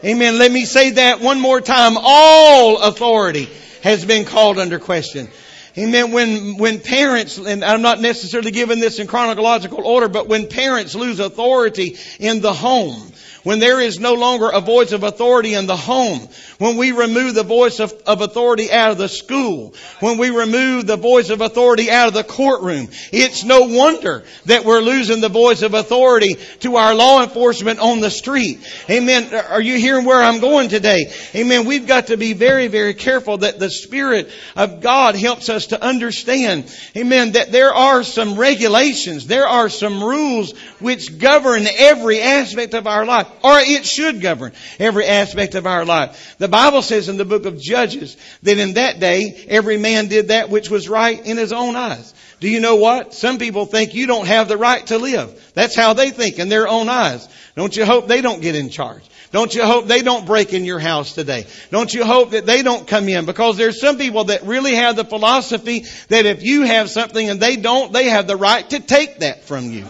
[0.04, 0.38] Amen.
[0.38, 1.93] Let me say that one more time.
[1.98, 3.50] All authority
[3.86, 5.30] has been called under question.
[5.78, 6.12] Amen.
[6.12, 10.95] When, when parents, and I'm not necessarily giving this in chronological order, but when parents
[10.95, 13.12] lose authority in the home,
[13.45, 16.27] when there is no longer a voice of authority in the home,
[16.58, 20.88] when we remove the voice of, of, authority out of the school, when we remove
[20.88, 25.29] the voice of authority out of the courtroom, it's no wonder that we're losing the
[25.29, 28.60] voice of authority to our law enforcement on the street.
[28.89, 29.31] Amen.
[29.34, 31.13] Are you hearing where I'm going today?
[31.36, 31.65] Amen.
[31.65, 35.79] We've got to be very, very careful that the Spirit of God helps us to
[35.79, 42.73] understand, amen, that there are some regulations, there are some rules which govern every aspect
[42.73, 46.36] of our life or it should govern every aspect of our life.
[46.38, 50.30] The Bible says in the book of Judges that in that day, every man did
[50.30, 52.13] that which was right in his own eyes.
[52.39, 53.13] Do you know what?
[53.13, 55.52] Some people think you don't have the right to live.
[55.54, 57.28] That's how they think in their own eyes.
[57.56, 59.04] Don't you hope they don't get in charge?
[59.32, 61.45] Don't you hope they don't break in your house today?
[61.71, 63.26] Don't you hope that they don't come in?
[63.26, 67.39] Because there's some people that really have the philosophy that if you have something and
[67.39, 69.86] they don't, they have the right to take that from you.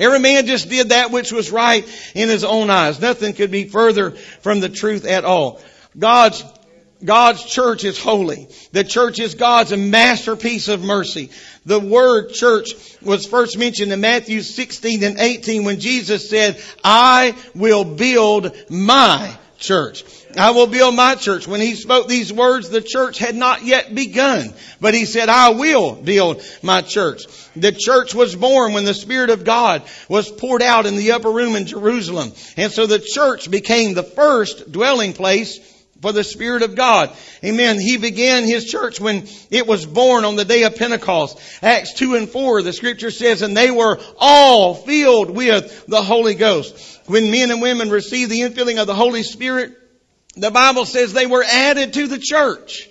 [0.00, 3.00] Every man just did that which was right in his own eyes.
[3.00, 5.60] Nothing could be further from the truth at all.
[5.96, 6.42] God's
[7.04, 8.48] God's church is holy.
[8.72, 11.30] The church is God's masterpiece of mercy.
[11.64, 17.34] The word church was first mentioned in Matthew 16 and 18 when Jesus said, I
[17.54, 20.04] will build my church.
[20.36, 21.46] I will build my church.
[21.46, 24.52] When he spoke these words, the church had not yet begun.
[24.80, 27.22] But he said, I will build my church.
[27.54, 31.30] The church was born when the Spirit of God was poured out in the upper
[31.30, 32.32] room in Jerusalem.
[32.56, 35.58] And so the church became the first dwelling place
[36.00, 37.10] for the Spirit of God.
[37.44, 37.78] Amen.
[37.78, 41.38] He began His church when it was born on the day of Pentecost.
[41.62, 46.34] Acts 2 and 4, the scripture says, and they were all filled with the Holy
[46.34, 47.00] Ghost.
[47.06, 49.76] When men and women received the infilling of the Holy Spirit,
[50.36, 52.88] the Bible says they were added to the church.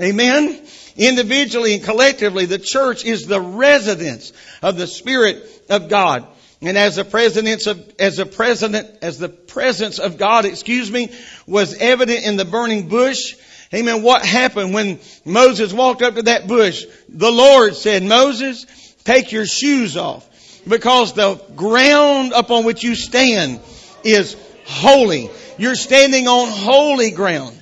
[0.00, 0.64] Amen.
[0.96, 6.26] Individually and collectively, the church is the residence of the Spirit of God.
[6.62, 11.10] And as the presence of, as the president, as the presence of God, excuse me,
[11.44, 13.34] was evident in the burning bush,
[13.74, 16.84] amen, what happened when Moses walked up to that bush?
[17.08, 18.64] The Lord said, Moses,
[19.02, 20.28] take your shoes off
[20.66, 23.58] because the ground upon which you stand
[24.04, 25.30] is holy.
[25.58, 27.58] You're standing on holy ground.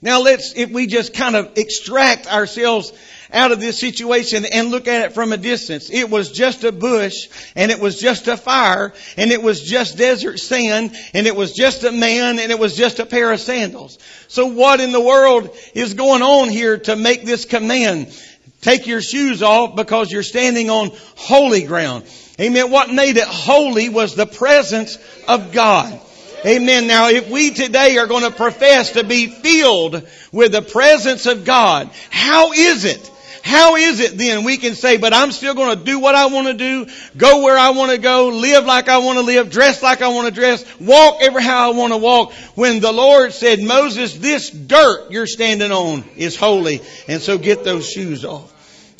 [0.00, 2.92] Now let's, if we just kind of extract ourselves
[3.32, 5.90] out of this situation and look at it from a distance.
[5.90, 9.98] It was just a bush and it was just a fire and it was just
[9.98, 13.40] desert sand and it was just a man and it was just a pair of
[13.40, 13.98] sandals.
[14.28, 18.12] So what in the world is going on here to make this command?
[18.60, 22.04] Take your shoes off because you're standing on holy ground.
[22.40, 22.70] Amen.
[22.70, 26.00] What made it holy was the presence of God.
[26.44, 26.86] Amen.
[26.86, 31.44] Now, if we today are going to profess to be filled with the presence of
[31.44, 33.10] God, how is it?
[33.46, 36.26] How is it then we can say, but I'm still going to do what I
[36.26, 39.52] want to do, go where I want to go, live like I want to live,
[39.52, 42.90] dress like I want to dress, walk ever how I want to walk, when the
[42.90, 48.24] Lord said, Moses, this dirt you're standing on is holy, and so get those shoes
[48.24, 48.52] off.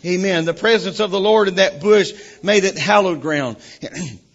[0.05, 0.45] Amen.
[0.45, 3.57] The presence of the Lord in that bush made it hallowed ground.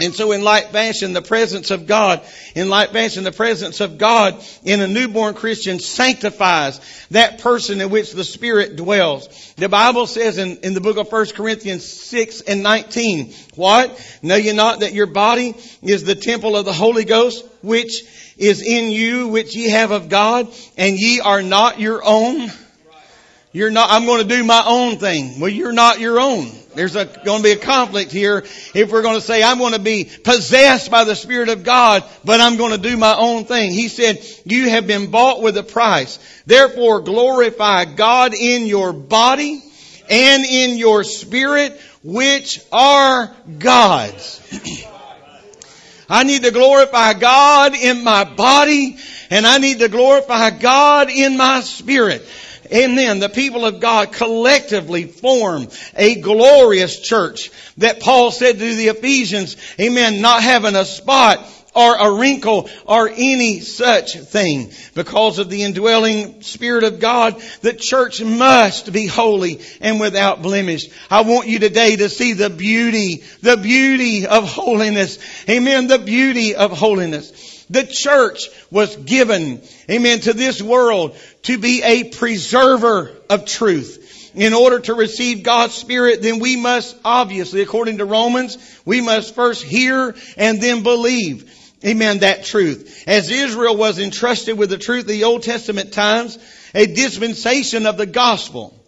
[0.00, 2.22] And so in like fashion, the presence of God,
[2.54, 7.90] in like fashion, the presence of God in a newborn Christian sanctifies that person in
[7.90, 9.28] which the Spirit dwells.
[9.56, 14.18] The Bible says in, in the book of 1 Corinthians 6 and 19, what?
[14.22, 18.02] Know ye not that your body is the temple of the Holy Ghost, which
[18.38, 20.48] is in you, which ye have of God,
[20.78, 22.50] and ye are not your own?
[23.52, 25.40] You're not, I'm going to do my own thing.
[25.40, 26.50] Well, you're not your own.
[26.74, 27.08] There's going
[27.38, 28.44] to be a conflict here
[28.74, 32.04] if we're going to say, I'm going to be possessed by the Spirit of God,
[32.24, 33.72] but I'm going to do my own thing.
[33.72, 36.18] He said, you have been bought with a price.
[36.46, 39.62] Therefore glorify God in your body
[40.08, 44.40] and in your spirit, which are God's.
[46.08, 48.96] I need to glorify God in my body
[49.30, 52.26] and I need to glorify God in my spirit.
[52.72, 53.18] Amen.
[53.18, 59.56] The people of God collectively form a glorious church that Paul said to the Ephesians,
[59.80, 64.72] amen, not having a spot or a wrinkle or any such thing.
[64.94, 70.88] Because of the indwelling Spirit of God, the church must be holy and without blemish.
[71.10, 75.18] I want you today to see the beauty, the beauty of holiness.
[75.48, 75.86] Amen.
[75.86, 77.59] The beauty of holiness.
[77.70, 84.32] The church was given, amen, to this world to be a preserver of truth.
[84.34, 89.34] In order to receive God's Spirit, then we must obviously, according to Romans, we must
[89.34, 91.56] first hear and then believe.
[91.84, 93.04] Amen, that truth.
[93.06, 96.38] As Israel was entrusted with the truth of the Old Testament times,
[96.74, 98.79] a dispensation of the gospel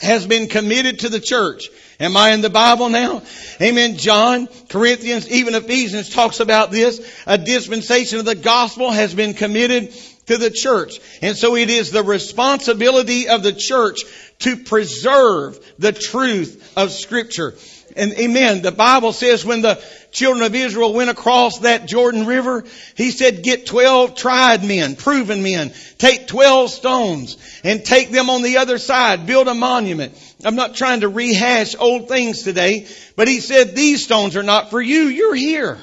[0.00, 1.68] has been committed to the church.
[2.00, 3.22] Am I in the Bible now?
[3.60, 3.96] Amen.
[3.96, 7.00] John, Corinthians, even Ephesians talks about this.
[7.26, 9.92] A dispensation of the gospel has been committed
[10.26, 11.00] to the church.
[11.22, 14.00] And so it is the responsibility of the church
[14.40, 17.54] to preserve the truth of scripture.
[17.96, 18.62] And amen.
[18.62, 22.64] The Bible says when the children of Israel went across that Jordan River,
[22.96, 28.42] he said, get 12 tried men, proven men, take 12 stones and take them on
[28.42, 30.14] the other side, build a monument.
[30.44, 32.86] I'm not trying to rehash old things today,
[33.16, 35.78] but he said, these stones are not for you, you're here.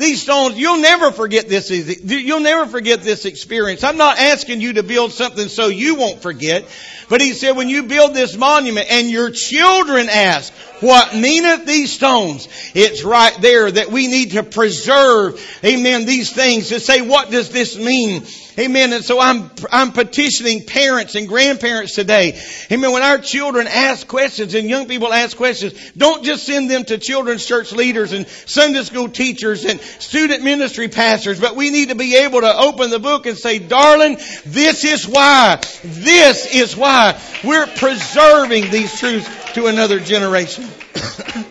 [0.00, 3.84] These stones, you'll never forget this, you'll never forget this experience.
[3.84, 6.64] I'm not asking you to build something so you won't forget,
[7.10, 11.92] but he said when you build this monument and your children ask, what meaneth these
[11.92, 12.48] stones?
[12.74, 17.50] It's right there that we need to preserve, amen, these things to say, what does
[17.50, 18.22] this mean?
[18.60, 18.92] Amen.
[18.92, 22.38] And so I'm, I'm petitioning parents and grandparents today.
[22.70, 22.92] Amen.
[22.92, 26.98] When our children ask questions and young people ask questions, don't just send them to
[26.98, 31.94] children's church leaders and Sunday school teachers and student ministry pastors, but we need to
[31.94, 37.18] be able to open the book and say, darling, this is why, this is why
[37.42, 40.68] we're preserving these truths to another generation.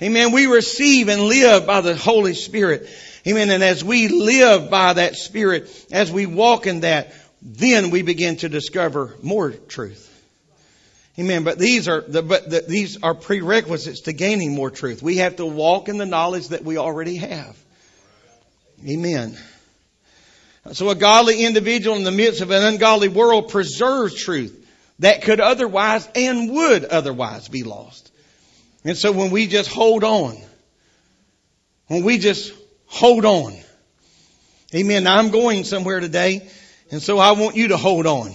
[0.00, 0.30] Amen.
[0.30, 2.88] We receive and live by the Holy Spirit.
[3.26, 3.50] Amen.
[3.50, 7.12] And as we live by that Spirit, as we walk in that,
[7.42, 10.04] then we begin to discover more truth.
[11.18, 11.42] Amen.
[11.42, 15.02] But these are the, but the, these are prerequisites to gaining more truth.
[15.02, 17.56] We have to walk in the knowledge that we already have.
[18.86, 19.36] Amen.
[20.72, 24.54] So a godly individual in the midst of an ungodly world preserves truth
[25.00, 28.12] that could otherwise and would otherwise be lost.
[28.84, 30.38] And so when we just hold on,
[31.88, 32.52] when we just
[32.88, 33.54] hold on.
[34.74, 35.04] Amen.
[35.04, 36.48] Now I'm going somewhere today,
[36.90, 38.32] and so I want you to hold on.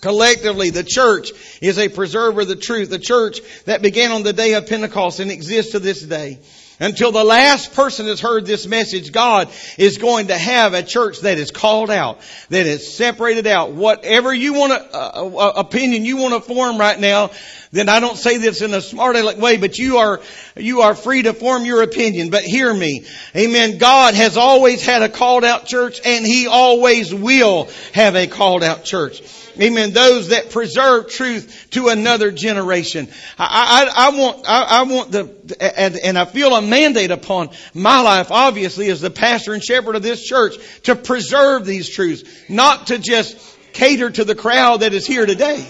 [0.00, 2.90] Collectively, the church is a preserver of the truth.
[2.90, 6.38] The church that began on the day of Pentecost and exists to this day.
[6.78, 11.20] Until the last person has heard this message, God is going to have a church
[11.20, 12.20] that is called out,
[12.50, 13.72] that is separated out.
[13.72, 17.30] Whatever you want to, uh, uh, opinion you want to form right now,
[17.72, 20.20] then I don't say this in a smart aleck way, but you are,
[20.56, 22.30] you are free to form your opinion.
[22.30, 23.04] But hear me.
[23.34, 23.78] Amen.
[23.78, 28.62] God has always had a called out church and He always will have a called
[28.62, 29.22] out church.
[29.60, 29.92] Amen.
[29.92, 33.08] Those that preserve truth to another generation.
[33.38, 37.50] I, I, I want, I, I, want the, and, and I feel a mandate upon
[37.72, 42.24] my life, obviously, as the pastor and shepherd of this church, to preserve these truths,
[42.50, 43.38] not to just
[43.72, 45.66] cater to the crowd that is here today.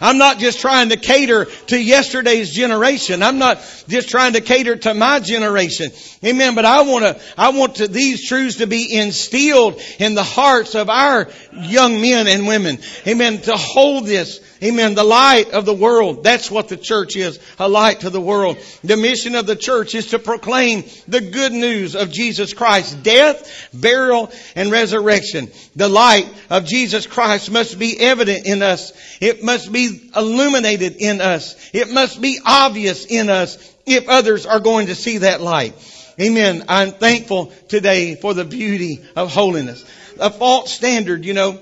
[0.00, 3.22] I'm not just trying to cater to yesterday's generation.
[3.22, 5.90] I'm not just trying to cater to my generation.
[6.24, 6.54] Amen.
[6.54, 10.74] But I want to, I want to, these truths to be instilled in the hearts
[10.74, 12.78] of our young men and women.
[13.06, 13.40] Amen.
[13.42, 14.94] To hold this Amen.
[14.94, 16.22] The light of the world.
[16.22, 17.38] That's what the church is.
[17.58, 18.56] A light to the world.
[18.84, 23.68] The mission of the church is to proclaim the good news of Jesus Christ's death,
[23.74, 25.50] burial, and resurrection.
[25.74, 28.92] The light of Jesus Christ must be evident in us.
[29.20, 31.56] It must be illuminated in us.
[31.72, 35.74] It must be obvious in us if others are going to see that light.
[36.20, 36.64] Amen.
[36.68, 39.84] I'm thankful today for the beauty of holiness.
[40.20, 41.60] A false standard, you know,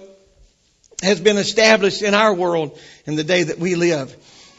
[1.03, 4.17] has been established in our world in the day that we live.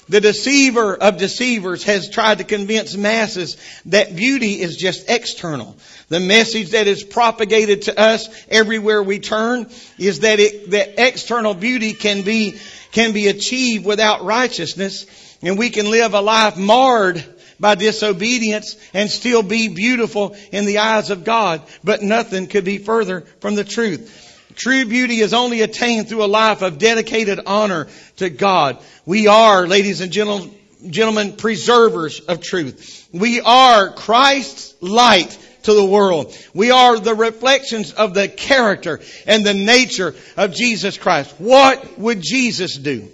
[0.09, 5.77] The deceiver of deceivers has tried to convince masses that beauty is just external.
[6.09, 11.53] The message that is propagated to us everywhere we turn is that it, that external
[11.53, 12.59] beauty can be,
[12.91, 15.05] can be achieved without righteousness
[15.41, 17.23] and we can live a life marred
[17.59, 21.61] by disobedience and still be beautiful in the eyes of God.
[21.83, 24.22] But nothing could be further from the truth.
[24.55, 27.87] True beauty is only attained through a life of dedicated honor
[28.17, 28.77] to God.
[29.05, 33.07] We are, ladies and gentlemen, preservers of truth.
[33.11, 36.35] We are Christ's light to the world.
[36.53, 41.33] We are the reflections of the character and the nature of Jesus Christ.
[41.37, 43.09] What would Jesus do?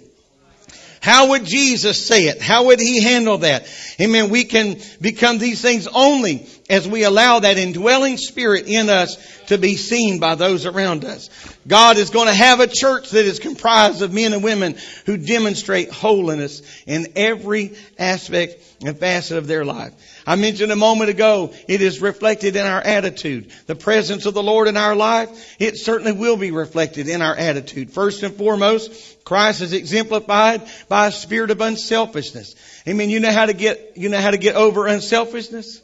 [1.00, 2.42] How would Jesus say it?
[2.42, 3.66] How would he handle that?
[3.98, 4.28] Amen.
[4.28, 9.18] We can become these things only as we allow that indwelling spirit in us
[9.48, 11.28] to be seen by those around us.
[11.66, 15.16] God is going to have a church that is comprised of men and women who
[15.16, 19.92] demonstrate holiness in every aspect and facet of their life.
[20.24, 23.50] I mentioned a moment ago, it is reflected in our attitude.
[23.66, 27.34] The presence of the Lord in our life, it certainly will be reflected in our
[27.34, 27.90] attitude.
[27.90, 32.54] First and foremost, Christ is exemplified by a spirit of unselfishness.
[32.86, 33.10] Amen.
[33.10, 35.82] You know how to get, you know how to get over unselfishness?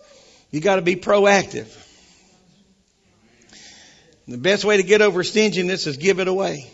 [0.51, 1.66] You gotta be proactive.
[4.28, 6.70] The best way to get over stinginess is give it away.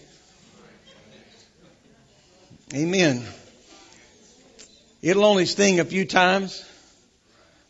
[2.75, 3.23] Amen.
[5.03, 6.65] It'll only sting a few times.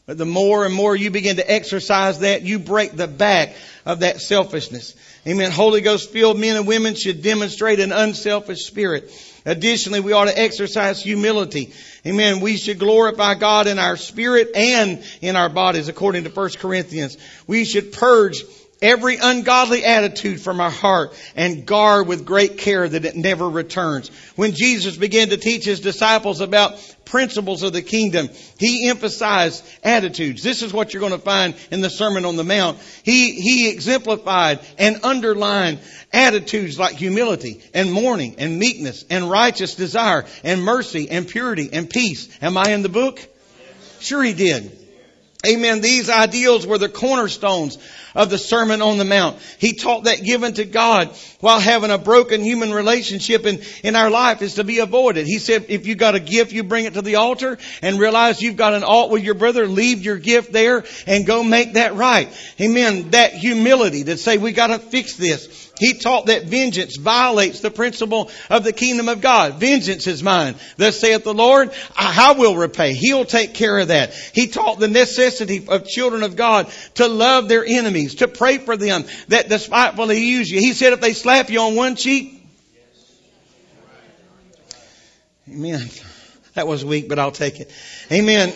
[0.06, 3.54] But the more and more you begin to exercise that, you break the back
[3.86, 4.94] of that selfishness.
[5.26, 5.50] Amen.
[5.50, 9.10] Holy Ghost filled men and women should demonstrate an unselfish spirit.
[9.44, 11.72] Additionally, we ought to exercise humility.
[12.06, 12.40] Amen.
[12.40, 17.16] We should glorify God in our spirit and in our bodies according to 1 Corinthians.
[17.46, 18.42] We should purge
[18.82, 24.10] every ungodly attitude from our heart and guard with great care that it never returns.
[24.36, 28.28] When Jesus began to teach his disciples about principles of the kingdom,
[28.58, 30.42] he emphasized attitudes.
[30.42, 32.78] This is what you're going to find in the Sermon on the Mount.
[33.04, 35.78] He, he exemplified and underlined
[36.12, 41.88] attitudes like humility and mourning and meekness and righteous desire and mercy and purity and
[41.88, 42.28] peace.
[42.42, 43.20] Am I in the book?
[44.00, 44.81] Sure he did.
[45.44, 45.80] Amen.
[45.80, 47.76] These ideals were the cornerstones
[48.14, 49.38] of the Sermon on the Mount.
[49.58, 51.08] He taught that giving to God
[51.40, 55.26] while having a broken human relationship in, in our life is to be avoided.
[55.26, 58.40] He said, if you got a gift, you bring it to the altar and realize
[58.40, 61.96] you've got an alt with your brother, leave your gift there and go make that
[61.96, 62.28] right.
[62.60, 63.10] Amen.
[63.10, 65.71] That humility to say, we gotta fix this.
[65.82, 69.54] He taught that vengeance violates the principle of the kingdom of God.
[69.54, 70.54] Vengeance is mine.
[70.76, 72.94] Thus saith the Lord, I will repay.
[72.94, 74.14] He'll take care of that.
[74.32, 78.76] He taught the necessity of children of God to love their enemies, to pray for
[78.76, 80.60] them that despitefully use you.
[80.60, 82.38] He said if they slap you on one cheek,
[85.48, 85.90] Amen.
[86.54, 87.72] That was weak, but I'll take it.
[88.12, 88.52] Amen.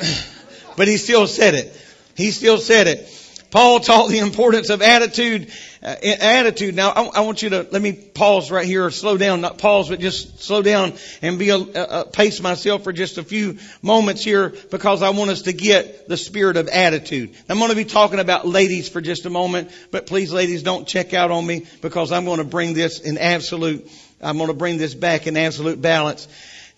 [0.77, 1.77] But he still said it.
[2.16, 3.12] He still said it.
[3.51, 5.51] Paul taught the importance of attitude
[5.87, 6.74] Uh, attitude.
[6.74, 9.89] Now, I, want you to let me pause right here, or slow down, not pause,
[9.89, 14.24] but just slow down and be a, a, pace myself for just a few moments
[14.24, 17.37] here because I want us to get the spirit of attitude.
[17.49, 20.89] I'm going to be talking about ladies for just a moment, but please, ladies, don't
[20.89, 23.89] check out on me because I'm going to bring this in absolute.
[24.20, 26.26] I'm going to bring this back in absolute balance.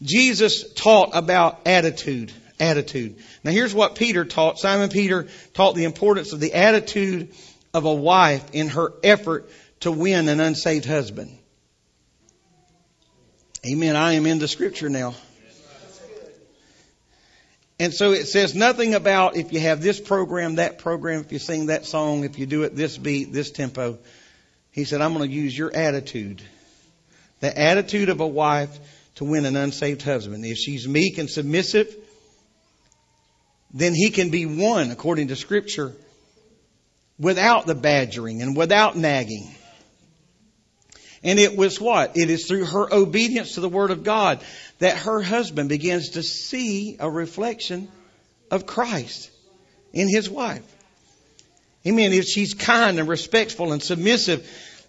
[0.02, 2.30] Jesus taught about attitude.
[2.60, 3.16] Attitude.
[3.42, 4.58] Now, here's what Peter taught.
[4.58, 7.32] Simon Peter taught the importance of the attitude
[7.74, 9.48] of a wife in her effort
[9.80, 11.36] to win an unsaved husband.
[13.66, 13.96] Amen.
[13.96, 15.14] I am in the scripture now.
[17.80, 21.38] And so it says nothing about if you have this program, that program, if you
[21.38, 23.98] sing that song, if you do it this beat, this tempo.
[24.72, 26.42] He said, I'm going to use your attitude.
[27.40, 28.76] The attitude of a wife
[29.16, 30.44] to win an unsaved husband.
[30.44, 31.94] If she's meek and submissive,
[33.72, 35.94] then he can be won according to scripture
[37.18, 39.54] without the badgering and without nagging.
[41.22, 42.16] And it was what?
[42.16, 44.40] It is through her obedience to the Word of God
[44.78, 47.88] that her husband begins to see a reflection
[48.50, 49.30] of Christ
[49.92, 50.62] in his wife.
[51.86, 52.12] Amen.
[52.12, 54.48] If she's kind and respectful and submissive,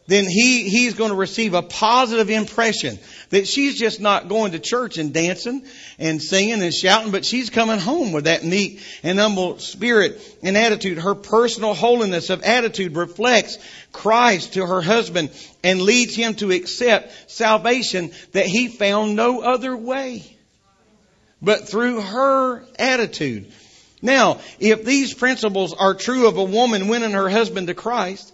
[0.10, 2.98] then he, he's going to receive a positive impression
[3.30, 5.64] that she's just not going to church and dancing
[6.00, 10.58] and singing and shouting, but she's coming home with that meek and humble spirit and
[10.58, 10.98] attitude.
[10.98, 13.60] Her personal holiness of attitude reflects
[13.92, 15.30] Christ to her husband
[15.64, 20.36] and leads him to accept salvation that he found no other way
[21.42, 23.52] but through her attitude.
[24.02, 28.34] Now, if these principles are true of a woman winning her husband to Christ,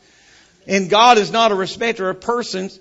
[0.68, 2.80] and God is not a respecter of persons.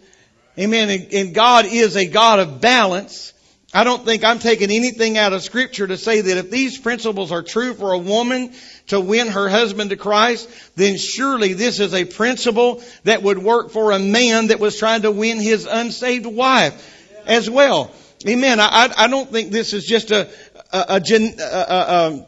[0.59, 1.09] Amen.
[1.13, 3.33] And God is a God of balance.
[3.73, 7.33] I don't think I'm taking anything out of scripture to say that if these principles
[7.33, 8.53] are true for a woman
[8.87, 13.71] to win her husband to Christ, then surely this is a principle that would work
[13.73, 16.93] for a man that was trying to win his unsaved wife
[17.27, 17.91] as well.
[18.29, 18.61] Amen.
[18.61, 20.31] I, I don't think this is just a,
[20.73, 22.27] a, a, a, a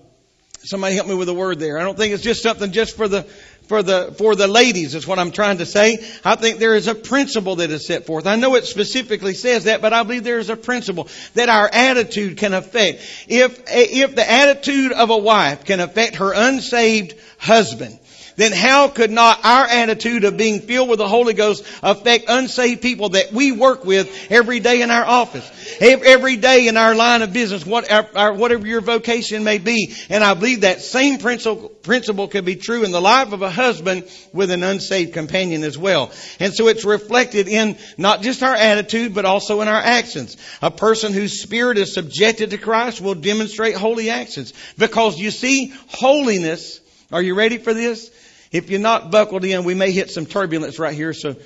[0.65, 1.79] somebody help me with a word there.
[1.79, 3.25] I don't think it's just something just for the
[3.69, 6.05] for the, for the ladies is what I'm trying to say.
[6.25, 8.27] I think there is a principle that is set forth.
[8.27, 11.69] I know it specifically says that, but I believe there is a principle that our
[11.73, 13.01] attitude can affect.
[13.29, 17.99] If, if the attitude of a wife can affect her unsaved husband,
[18.37, 22.83] then how could not our attitude of being filled with the Holy Ghost affect unsaved
[22.83, 27.23] people that we work with every day in our office, every day in our line
[27.23, 29.95] of business, whatever your vocation may be?
[30.11, 34.05] And I believe that same principle could be true in the life of a husband
[34.33, 36.13] with an unsaved companion as well.
[36.39, 40.37] And so it's reflected in not just our attitude, but also in our actions.
[40.61, 44.53] A person whose spirit is subjected to Christ will demonstrate holy actions.
[44.77, 46.81] Because you see, holiness,
[47.11, 48.11] are you ready for this?
[48.57, 51.37] If you're not buckled in, we may hit some turbulence right here, so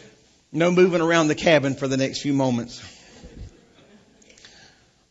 [0.53, 2.81] no moving around the cabin for the next few moments.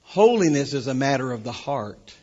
[0.04, 2.16] Holiness is a matter of the heart.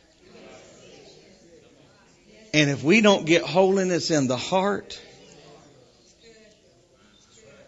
[2.55, 4.99] And if we don't get holiness in the heart,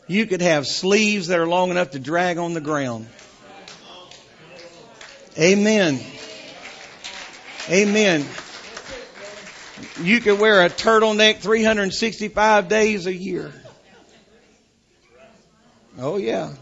[0.07, 3.07] you could have sleeves that are long enough to drag on the ground.
[5.37, 5.99] Amen.
[7.69, 8.25] Amen.
[10.01, 13.53] You can wear a turtleneck 365 days a year.
[15.97, 16.53] Oh, yeah.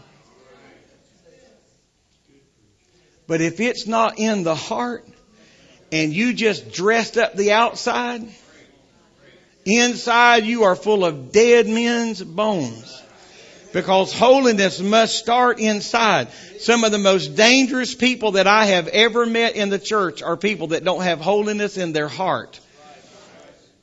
[3.26, 5.06] But if it's not in the heart
[5.92, 8.26] and you just dressed up the outside,
[9.64, 13.02] inside you are full of dead men's bones.
[13.72, 16.28] Because holiness must start inside.
[16.58, 20.38] Some of the most dangerous people that I have ever met in the church are
[20.38, 22.58] people that don't have holiness in their heart.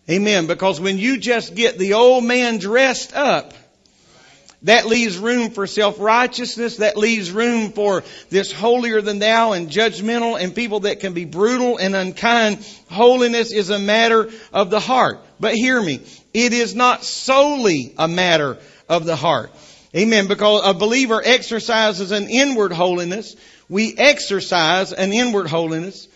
[0.10, 0.48] Amen.
[0.48, 3.54] Because when you just get the old man dressed up,
[4.66, 6.78] that leaves room for self-righteousness.
[6.78, 11.26] That leaves room for this holier than thou and judgmental and people that can be
[11.26, 12.66] brutal and unkind.
[12.90, 15.20] Holiness is a matter of the heart.
[15.40, 16.02] But hear me.
[16.34, 18.58] It is not solely a matter
[18.90, 19.52] of the heart.
[19.96, 20.28] Amen.
[20.28, 23.36] Because a believer exercises an inward holiness.
[23.70, 26.08] We exercise an inward holiness.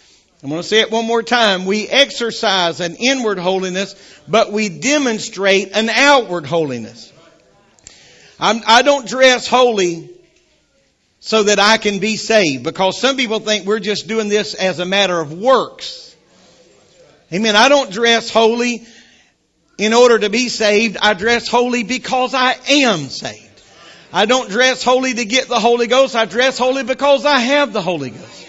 [0.41, 1.65] I'm going to say it one more time.
[1.65, 3.95] We exercise an inward holiness,
[4.27, 7.11] but we demonstrate an outward holiness.
[8.39, 10.09] I'm, I do not dress holy
[11.19, 14.79] so that I can be saved because some people think we're just doing this as
[14.79, 16.15] a matter of works.
[17.33, 17.57] Amen.
[17.57, 18.87] I don't dress holy
[19.77, 20.97] in order to be saved.
[21.01, 23.45] I dress holy because I am saved.
[24.13, 26.15] I don't dress holy to get the Holy Ghost.
[26.15, 28.48] I dress holy because I have the Holy Ghost.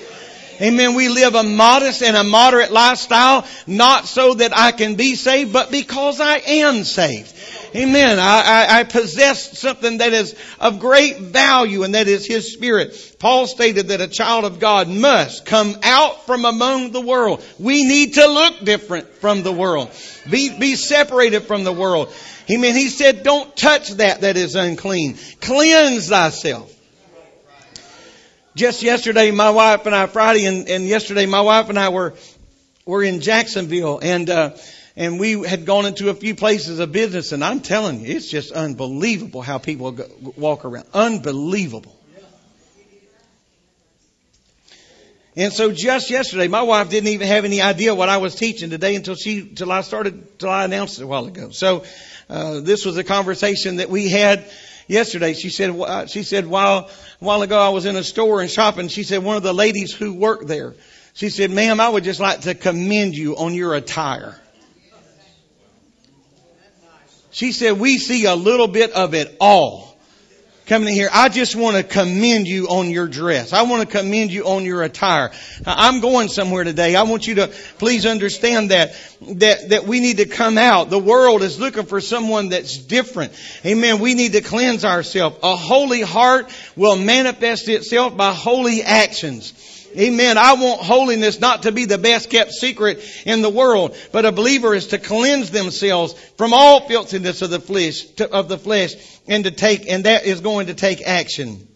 [0.60, 0.94] Amen.
[0.94, 5.52] We live a modest and a moderate lifestyle, not so that I can be saved,
[5.52, 7.34] but because I am saved.
[7.74, 8.18] Amen.
[8.18, 13.16] I, I, I, possess something that is of great value and that is His Spirit.
[13.20, 17.44] Paul stated that a child of God must come out from among the world.
[17.60, 19.90] We need to look different from the world.
[20.28, 22.12] Be, be separated from the world.
[22.50, 22.74] Amen.
[22.74, 25.16] He said, don't touch that that is unclean.
[25.40, 26.74] Cleanse thyself.
[28.60, 32.12] Just yesterday, my wife and I, Friday and, and yesterday, my wife and I were,
[32.84, 34.50] were in Jacksonville and, uh,
[34.96, 38.28] and we had gone into a few places of business and I'm telling you, it's
[38.28, 40.04] just unbelievable how people go,
[40.36, 40.84] walk around.
[40.92, 41.96] Unbelievable.
[45.36, 48.68] And so just yesterday, my wife didn't even have any idea what I was teaching
[48.68, 51.48] today until she, until I started, until I announced it a while ago.
[51.48, 51.84] So,
[52.28, 54.44] uh, this was a conversation that we had
[54.90, 55.32] yesterday.
[55.34, 56.88] She said, uh, she said, while,
[57.20, 59.54] a while ago I was in a store and shopping, she said, one of the
[59.54, 60.74] ladies who worked there,
[61.14, 64.38] she said, ma'am, I would just like to commend you on your attire.
[67.30, 69.89] She said, we see a little bit of it all.
[70.70, 73.52] Coming in here, I just want to commend you on your dress.
[73.52, 75.32] I want to commend you on your attire.
[75.66, 76.94] I'm going somewhere today.
[76.94, 77.48] I want you to
[77.78, 80.88] please understand that, that, that we need to come out.
[80.88, 83.32] The world is looking for someone that's different.
[83.66, 83.98] Amen.
[83.98, 85.38] We need to cleanse ourselves.
[85.42, 89.52] A holy heart will manifest itself by holy actions.
[89.96, 90.38] Amen.
[90.38, 94.32] I want holiness not to be the best kept secret in the world, but a
[94.32, 98.94] believer is to cleanse themselves from all filthiness of the flesh, to, of the flesh,
[99.26, 101.66] and to take, and that is going to take action.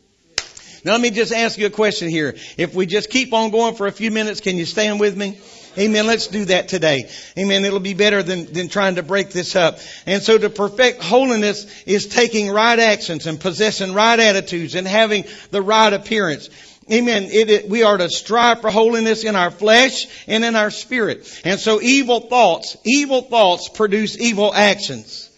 [0.85, 2.37] Now let me just ask you a question here.
[2.59, 5.39] If we just keep on going for a few minutes, can you stand with me?
[5.77, 6.07] Amen.
[6.07, 7.11] Let's do that today.
[7.37, 7.65] Amen.
[7.65, 9.79] It'll be better than, than trying to break this up.
[10.07, 15.25] And so to perfect holiness is taking right actions and possessing right attitudes and having
[15.51, 16.49] the right appearance.
[16.93, 17.25] Amen.
[17.25, 21.41] It, it, we are to strive for holiness in our flesh and in our spirit.
[21.45, 25.31] And so evil thoughts, evil thoughts produce evil actions.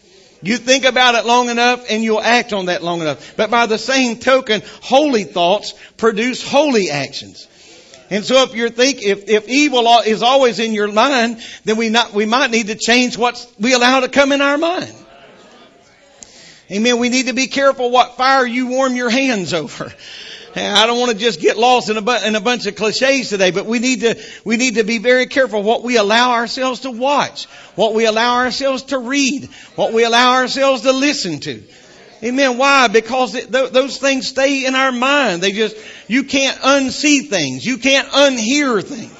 [0.42, 3.36] You think about it long enough and you'll act on that long enough.
[3.36, 7.46] But by the same token, holy thoughts produce holy actions.
[8.10, 11.88] And so if you're think, if, if evil is always in your mind, then we
[11.88, 14.94] not, we might need to change what we allow to come in our mind.
[16.70, 16.98] Amen.
[16.98, 19.92] We need to be careful what fire you warm your hands over.
[20.56, 23.28] I don't want to just get lost in a, bu- in a bunch of cliches
[23.28, 26.80] today, but we need to, we need to be very careful what we allow ourselves
[26.80, 27.44] to watch,
[27.74, 31.62] what we allow ourselves to read, what we allow ourselves to listen to.
[32.24, 32.56] Amen.
[32.56, 32.88] Why?
[32.88, 35.42] Because th- those things stay in our mind.
[35.42, 35.76] They just,
[36.08, 37.64] you can't unsee things.
[37.64, 39.15] You can't unhear things.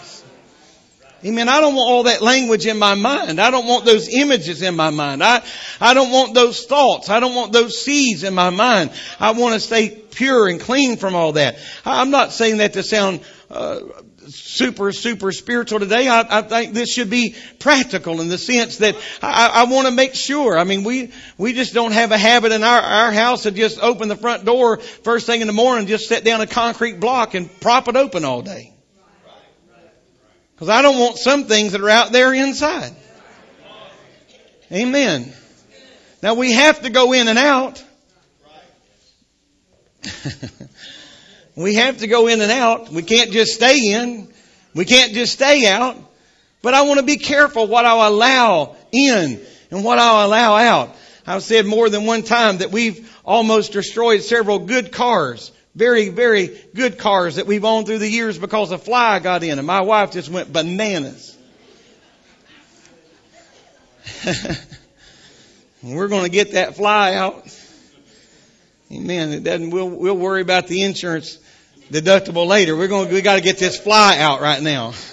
[1.26, 1.48] Amen.
[1.48, 3.40] I don't want all that language in my mind.
[3.40, 5.24] I don't want those images in my mind.
[5.24, 5.42] I,
[5.80, 7.08] I don't want those thoughts.
[7.08, 8.92] I don't want those seeds in my mind.
[9.18, 11.58] I want to stay pure and clean from all that.
[11.84, 13.80] I'm not saying that to sound uh,
[14.28, 16.06] super, super spiritual today.
[16.06, 19.92] I, I, think this should be practical in the sense that I, I want to
[19.92, 20.56] make sure.
[20.56, 23.80] I mean, we, we just don't have a habit in our, our house to just
[23.80, 27.34] open the front door first thing in the morning, just set down a concrete block
[27.34, 28.75] and prop it open all day.
[30.56, 32.96] Because I don't want some things that are out there inside.
[34.72, 35.30] Amen.
[36.22, 37.84] Now we have to go in and out.
[41.56, 42.90] we have to go in and out.
[42.90, 44.32] We can't just stay in.
[44.74, 45.98] We can't just stay out.
[46.62, 49.38] But I want to be careful what I allow in
[49.70, 50.96] and what I allow out.
[51.26, 56.58] I've said more than one time that we've almost destroyed several good cars very, very
[56.74, 59.82] good cars that we've owned through the years because a fly got in and my
[59.82, 61.36] wife just went bananas.
[65.82, 67.54] We're going to get that fly out.
[68.90, 69.32] Amen.
[69.32, 71.38] It doesn't, we'll, we'll worry about the insurance
[71.90, 72.74] deductible later.
[72.74, 74.94] We're going, we got to get this fly out right now.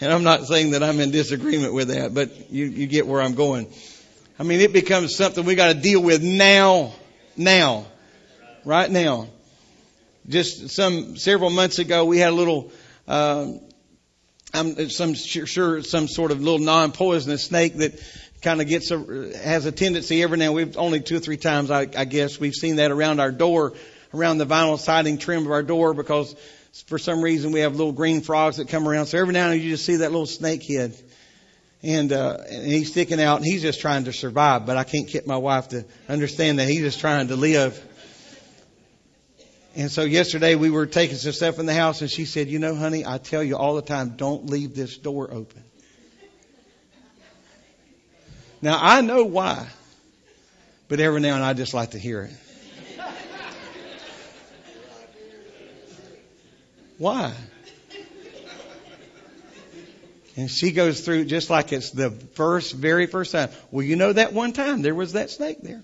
[0.00, 3.22] and I'm not saying that I'm in disagreement with that, but you, you get where
[3.22, 3.72] I'm going.
[4.36, 6.94] I mean, it becomes something we got to deal with now
[7.36, 7.86] now.
[8.64, 9.28] Right now.
[10.28, 12.70] Just some, several months ago, we had a little,
[13.08, 13.52] uh,
[14.54, 18.00] I'm some sure some sort of little non-poisonous snake that
[18.40, 18.98] kind of gets a,
[19.38, 20.52] has a tendency every now.
[20.52, 23.72] We've only two or three times, I, I guess, we've seen that around our door,
[24.14, 26.36] around the vinyl siding trim of our door, because
[26.86, 29.06] for some reason we have little green frogs that come around.
[29.06, 30.94] So every now and then you just see that little snake head
[31.82, 34.66] and, uh, and he's sticking out and he's just trying to survive.
[34.66, 37.80] But I can't get my wife to understand that he's just trying to live.
[39.74, 42.58] And so yesterday we were taking some stuff in the house and she said, you
[42.58, 45.64] know, honey, I tell you all the time, don't leave this door open.
[48.60, 49.66] Now I know why,
[50.88, 52.32] but every now and I just like to hear it.
[56.98, 57.34] Why?
[60.36, 63.50] And she goes through just like it's the first, very first time.
[63.70, 65.82] Well, you know that one time there was that snake there.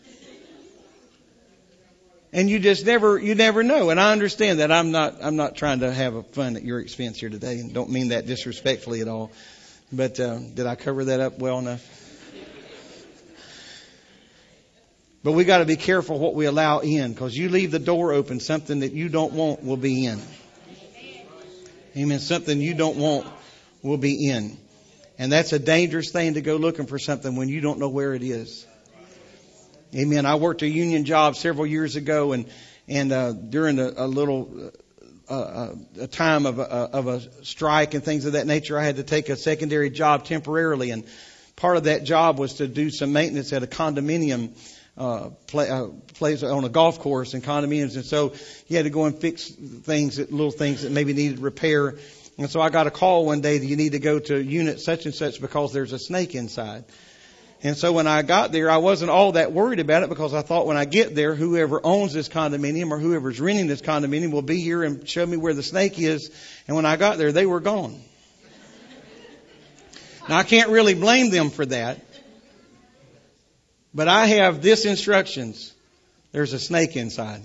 [2.33, 3.91] And you just never, you never know.
[3.91, 6.81] And I understand that I'm not, I'm not trying to have a fun at your
[6.81, 9.33] expense here today and don't mean that disrespectfully at all.
[9.93, 11.87] But, uh, did I cover that up well enough?
[15.25, 18.13] But we got to be careful what we allow in because you leave the door
[18.13, 20.21] open, something that you don't want will be in.
[21.97, 22.19] Amen.
[22.21, 23.27] Something you don't want
[23.89, 24.57] will be in.
[25.19, 28.15] And that's a dangerous thing to go looking for something when you don't know where
[28.15, 28.67] it is.
[29.95, 30.27] Amen.
[30.27, 32.49] I worked a union job several years ago and,
[32.87, 34.71] and, uh, during a, a little,
[35.29, 38.85] uh, uh a time of a, of a strike and things of that nature, I
[38.85, 41.05] had to take a secondary job temporarily and
[41.57, 44.53] part of that job was to do some maintenance at a condominium
[44.99, 48.35] uh, play, uh, plays on a golf course and condominiums, and so
[48.67, 51.95] you had to go and fix things, little things that maybe needed repair.
[52.39, 54.81] And so I got a call one day that you need to go to unit
[54.81, 56.85] such and such because there's a snake inside.
[57.65, 60.43] And so when I got there, I wasn't all that worried about it because I
[60.43, 64.43] thought when I get there, whoever owns this condominium or whoever's renting this condominium will
[64.43, 66.31] be here and show me where the snake is.
[66.69, 68.01] And when I got there, they were gone.
[70.29, 71.99] Now I can't really blame them for that.
[73.93, 75.75] But I have this instructions.
[76.31, 77.43] There's a snake inside.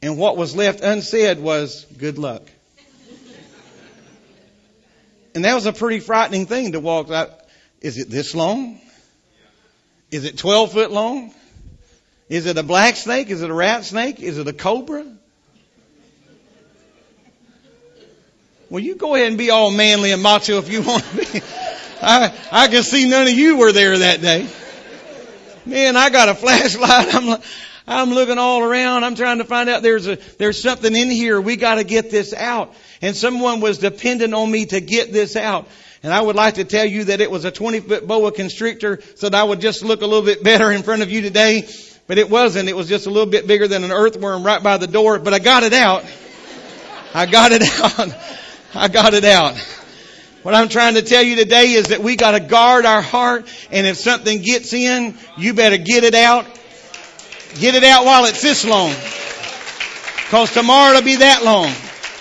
[0.00, 2.42] And what was left unsaid was good luck.
[5.34, 7.30] And that was a pretty frightening thing to walk out.
[7.80, 8.80] Is it this long?
[10.10, 11.34] Is it 12 foot long?
[12.28, 13.30] Is it a black snake?
[13.30, 14.20] Is it a rat snake?
[14.20, 15.04] Is it a cobra?
[18.70, 21.42] Well, you go ahead and be all manly and macho if you want to be.
[22.02, 24.48] I, I can see none of you were there that day.
[25.66, 27.14] Man, I got a flashlight.
[27.14, 27.40] I'm,
[27.86, 29.04] I'm looking all around.
[29.04, 31.40] I'm trying to find out there's a, there's something in here.
[31.40, 32.74] We got to get this out.
[33.04, 35.68] And someone was dependent on me to get this out.
[36.02, 38.98] And I would like to tell you that it was a 20 foot boa constrictor
[39.16, 41.68] so that I would just look a little bit better in front of you today.
[42.06, 42.70] But it wasn't.
[42.70, 45.18] It was just a little bit bigger than an earthworm right by the door.
[45.18, 46.02] But I got it out.
[47.12, 48.16] I got it out.
[48.74, 49.58] I got it out.
[50.42, 53.46] What I'm trying to tell you today is that we got to guard our heart,
[53.70, 56.46] and if something gets in, you better get it out.
[57.56, 58.94] Get it out while it's this long.
[60.30, 61.70] Cause tomorrow it'll be that long.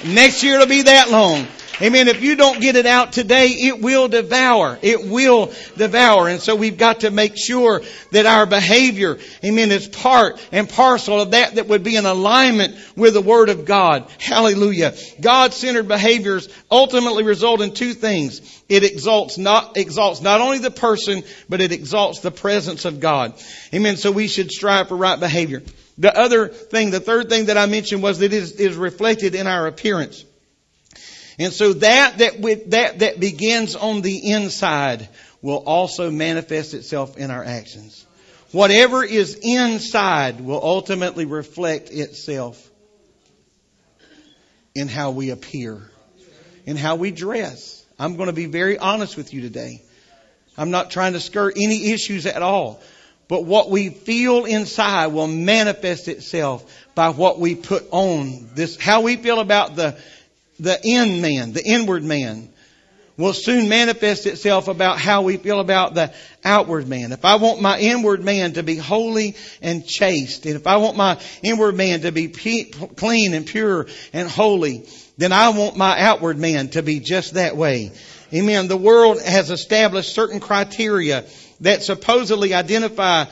[0.06, 1.48] Next year it'll be that long.
[1.82, 2.08] Amen.
[2.08, 4.78] If you don't get it out today, it will devour.
[4.84, 6.28] It will devour.
[6.30, 7.82] And so we've got to make sure
[8.12, 12.76] that our behavior, amen, is part and parcel of that that would be in alignment
[12.96, 14.08] with the Word of God.
[14.20, 14.94] Hallelujah.
[15.20, 18.64] God-centered behaviors ultimately result in two things.
[18.70, 23.34] It exalts not, exalts not only the person, but it exalts the presence of God.
[23.74, 23.98] Amen.
[23.98, 25.64] So we should strive for right behavior.
[25.98, 29.36] The other thing, the third thing that I mentioned was that it is, is reflected
[29.36, 30.26] in our appearance.
[31.40, 35.08] And so that that, with, that that begins on the inside
[35.42, 38.06] will also manifest itself in our actions.
[38.52, 42.70] Whatever is inside will ultimately reflect itself
[44.76, 45.82] in how we appear,
[46.66, 47.84] in how we dress.
[47.98, 49.82] I'm going to be very honest with you today.
[50.56, 52.82] I'm not trying to skirt any issues at all.
[53.34, 58.52] But what we feel inside will manifest itself by what we put on.
[58.54, 59.98] This, how we feel about the
[60.60, 62.50] the in man, the inward man,
[63.18, 66.14] will soon manifest itself about how we feel about the
[66.46, 67.12] outward man.
[67.12, 70.96] If I want my inward man to be holy and chaste, and if I want
[70.96, 76.38] my inward man to be clean and pure and holy, then I want my outward
[76.38, 77.94] man to be just that way.
[78.32, 78.68] Amen.
[78.68, 81.26] The world has established certain criteria
[81.62, 83.26] that supposedly identify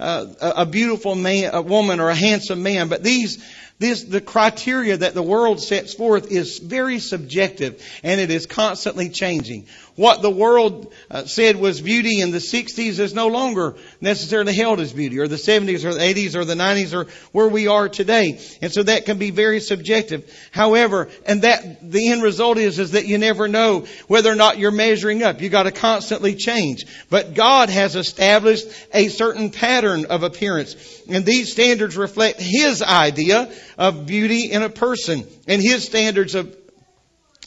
[0.00, 3.42] uh, a beautiful man, a woman, or a handsome man, but these
[3.78, 9.08] this, the criteria that the world sets forth is very subjective and it is constantly
[9.08, 9.66] changing.
[9.98, 14.78] What the world uh, said was beauty in the 60s is no longer necessarily held
[14.78, 17.88] as beauty, or the 70s, or the 80s, or the 90s, or where we are
[17.88, 18.40] today.
[18.62, 20.32] And so that can be very subjective.
[20.52, 24.58] However, and that the end result is is that you never know whether or not
[24.58, 25.40] you're measuring up.
[25.40, 26.86] You got to constantly change.
[27.10, 30.76] But God has established a certain pattern of appearance,
[31.08, 36.56] and these standards reflect His idea of beauty in a person and His standards of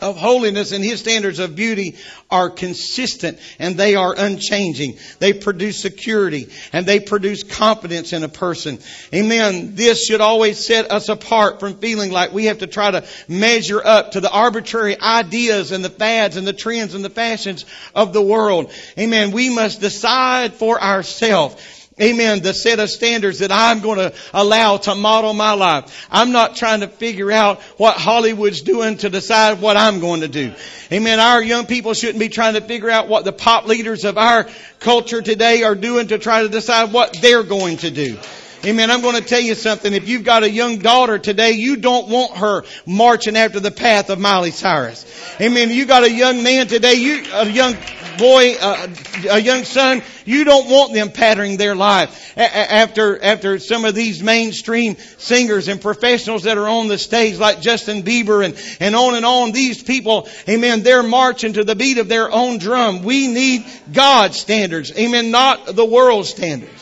[0.02, 1.95] of holiness and his standards of beauty
[2.30, 4.97] are consistent and they are unchanging.
[5.20, 8.80] They produce security and they produce confidence in a person.
[9.14, 9.76] Amen.
[9.76, 13.82] This should always set us apart from feeling like we have to try to measure
[13.86, 18.14] up to the arbitrary ideas and the fads and the trends and the fashions of
[18.14, 18.72] the world.
[18.97, 19.32] Amen.
[19.32, 22.42] We must decide for ourselves Amen.
[22.42, 26.08] The set of standards that I'm going to allow to model my life.
[26.10, 30.30] I'm not trying to figure out what Hollywood's doing to decide what I'm going to
[30.30, 30.54] do.
[30.92, 31.20] Amen.
[31.20, 34.48] Our young people shouldn't be trying to figure out what the pop leaders of our
[34.80, 38.18] culture today are doing to try to decide what they're going to do.
[38.64, 38.91] Amen.
[38.91, 39.91] I'm going to tell you something.
[39.91, 44.12] If you've got a young daughter today, you don't want her marching after the path
[44.12, 45.03] of Miley Cyrus.
[45.41, 45.72] Amen.
[45.72, 47.76] You got a young man today, you, a young
[48.20, 48.88] boy, uh,
[49.32, 54.22] a young son, you don't want them patterning their life after, after some of these
[54.22, 59.16] mainstream singers and professionals that are on the stage like Justin Bieber and, and on
[59.16, 59.53] and on.
[59.53, 63.01] These people, amen, they're marching to the beat of their own drum.
[63.01, 64.95] We need God's standards.
[64.95, 65.32] Amen.
[65.32, 66.81] Not the world's standards.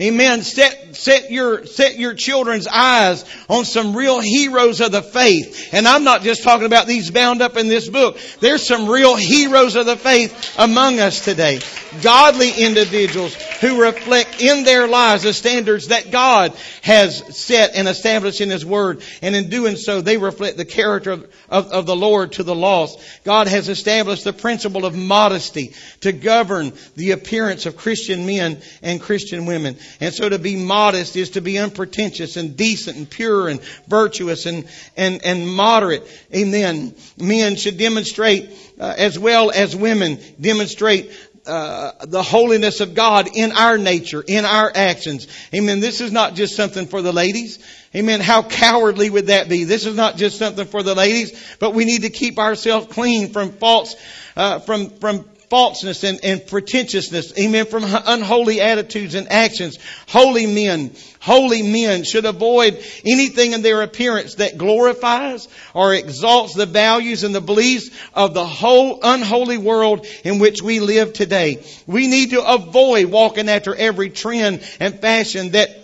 [0.00, 0.42] Amen.
[0.42, 5.70] Set set your, set your children's eyes on some real heroes of the faith.
[5.72, 8.18] And I'm not just talking about these bound up in this book.
[8.40, 11.60] There's some real heroes of the faith among us today.
[12.02, 18.40] Godly individuals who reflect in their lives the standards that God has set and established
[18.40, 19.02] in His Word.
[19.22, 22.54] And in doing so, they reflect the character of, of, of the Lord to the
[22.54, 23.00] lost.
[23.24, 29.00] God has established the principle of modesty to govern the appearance of Christian men and
[29.00, 29.76] Christian women.
[30.00, 34.46] And so to be modest is to be unpretentious and decent and pure and virtuous
[34.46, 34.66] and,
[34.96, 36.06] and, and moderate.
[36.34, 36.94] Amen.
[37.18, 41.10] Men should demonstrate, uh, as well as women, demonstrate
[41.46, 45.28] uh, the holiness of God in our nature, in our actions.
[45.54, 45.80] Amen.
[45.80, 47.58] This is not just something for the ladies.
[47.94, 48.20] Amen.
[48.20, 49.64] How cowardly would that be?
[49.64, 53.30] This is not just something for the ladies, but we need to keep ourselves clean
[53.30, 53.94] from false,
[54.36, 57.32] uh, from from falseness and, and pretentiousness.
[57.38, 57.64] Amen.
[57.66, 59.78] From unholy attitudes and actions.
[60.08, 60.90] Holy men,
[61.20, 67.32] holy men should avoid anything in their appearance that glorifies or exalts the values and
[67.32, 71.64] the beliefs of the whole unholy world in which we live today.
[71.86, 75.83] We need to avoid walking after every trend and fashion that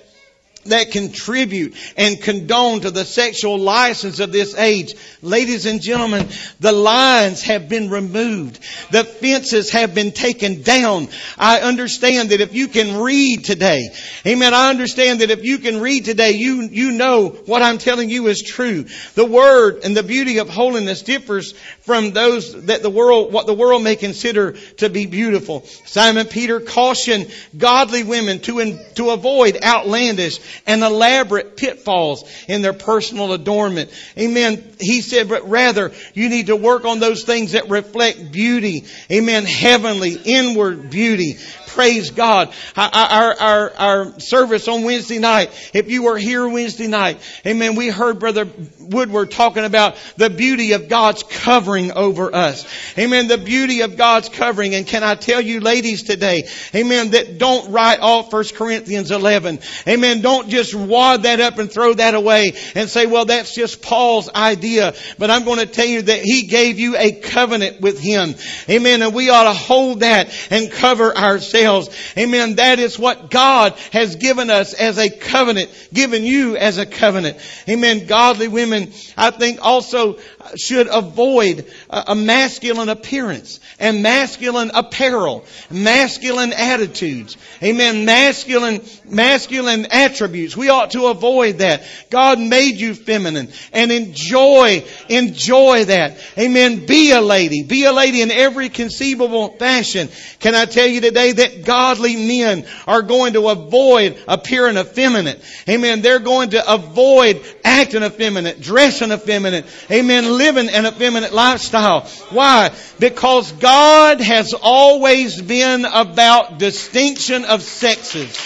[0.67, 4.95] that contribute and condone to the sexual license of this age.
[5.23, 6.29] Ladies and gentlemen,
[6.61, 8.61] the lines have been removed.
[8.91, 11.09] The fences have been taken down.
[11.39, 13.89] I understand that if you can read today,
[14.27, 18.11] amen, I understand that if you can read today, you, you know what I'm telling
[18.11, 18.85] you is true.
[19.15, 23.55] The word and the beauty of holiness differs from those that the world, what the
[23.55, 25.65] world may consider to be beautiful.
[25.87, 33.33] Simon Peter cautioned godly women to, to avoid outlandish and elaborate pitfalls in their personal
[33.33, 33.91] adornment.
[34.19, 34.75] Amen.
[34.81, 38.85] He said, but rather you need to work on those things that reflect beauty.
[39.11, 39.45] Amen.
[39.45, 41.39] Heavenly, inward beauty.
[41.75, 42.53] Praise God.
[42.77, 47.89] Our, our, our service on Wednesday night, if you were here Wednesday night, amen, we
[47.89, 48.49] heard Brother
[48.81, 52.67] Woodward talking about the beauty of God's covering over us.
[52.99, 53.29] Amen.
[53.29, 54.75] The beauty of God's covering.
[54.75, 59.61] And can I tell you ladies today, amen, that don't write off 1 Corinthians 11.
[59.87, 60.23] Amen.
[60.23, 64.29] Don't just wad that up and throw that away and say, well, that's just Paul's
[64.29, 64.95] idea.
[65.19, 68.35] But I'm going to tell you that he gave you a covenant with him.
[68.69, 69.03] Amen.
[69.03, 72.15] And we ought to hold that and cover ourselves ourselves.
[72.17, 72.57] Amen.
[72.57, 77.39] That is what God has given us as a covenant, given you as a covenant.
[77.69, 78.07] Amen.
[78.07, 80.19] Godly women, I think also
[80.57, 87.37] should avoid a masculine appearance and masculine apparel, masculine attitudes.
[87.63, 88.05] Amen.
[88.05, 90.57] Masculine, masculine attributes.
[90.57, 91.83] We ought to avoid that.
[92.11, 96.19] God made you feminine and enjoy, enjoy that.
[96.39, 96.87] Amen.
[96.87, 97.63] Be a lady.
[97.63, 100.09] Be a lady in every conceivable fashion.
[100.39, 105.43] Can I tell you today that godly men are going to avoid appearing effeminate.
[105.69, 106.01] Amen.
[106.01, 109.67] They're going to avoid acting effeminate, dressing effeminate.
[109.91, 112.03] Amen living an effeminate lifestyle.
[112.31, 112.73] Why?
[112.99, 118.37] Because God has always been about distinction of sexes.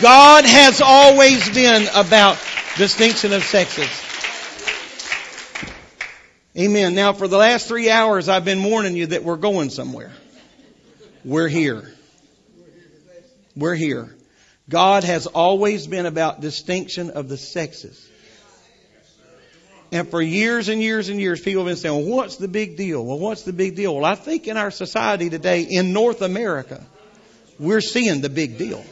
[0.00, 2.38] God has always been about
[2.76, 3.88] distinction of sexes.
[6.56, 6.94] Amen.
[6.94, 10.12] Now for the last three hours I've been warning you that we're going somewhere.
[11.24, 11.92] We're here.
[13.54, 14.16] We're here.
[14.68, 18.09] God has always been about distinction of the sexes.
[19.92, 22.76] And for years and years and years, people have been saying, well, what's the big
[22.76, 23.04] deal?
[23.04, 23.96] Well, what's the big deal?
[23.96, 26.84] Well, I think in our society today, in North America,
[27.58, 28.84] we're seeing the big deal.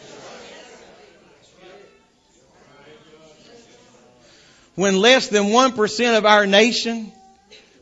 [4.74, 7.12] When less than 1% of our nation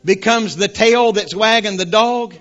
[0.05, 2.35] becomes the tail that's wagging the dog,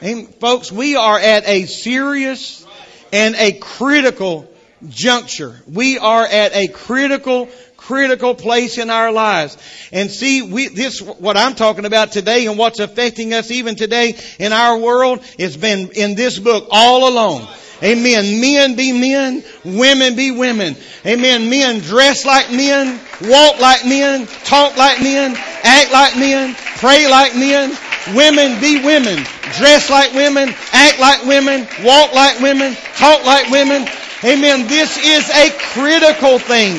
[0.00, 2.66] and folks, we are at a serious
[3.12, 4.50] and a critical
[4.88, 5.54] juncture.
[5.66, 9.56] We are at a critical, critical place in our lives.
[9.92, 14.18] And see, we, this, what I'm talking about today and what's affecting us even today
[14.38, 17.46] in our world it's been in this book all along.
[17.82, 18.40] Amen.
[18.40, 20.76] Men be men, women be women.
[21.04, 21.50] Amen.
[21.50, 27.34] Men dress like men, walk like men, talk like men, act like men, pray like
[27.34, 27.76] men.
[28.14, 29.24] Women be women,
[29.56, 33.88] dress like women, act like women, walk like women, talk like women.
[34.24, 34.66] Amen.
[34.68, 36.76] This is a critical thing.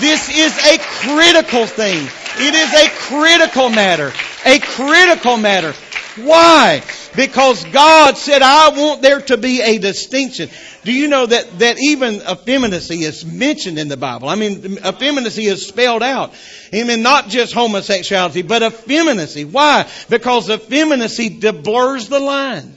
[0.00, 2.08] This is a critical thing.
[2.36, 4.12] It is a critical matter.
[4.44, 5.72] A critical matter.
[6.16, 6.82] Why?
[7.14, 10.50] Because God said, I want there to be a distinction.
[10.82, 14.28] Do you know that, that even effeminacy is mentioned in the Bible?
[14.28, 16.34] I mean, effeminacy is spelled out.
[16.74, 17.02] Amen.
[17.02, 19.44] Not just homosexuality, but effeminacy.
[19.44, 19.88] Why?
[20.08, 22.74] Because effeminacy blurs the line.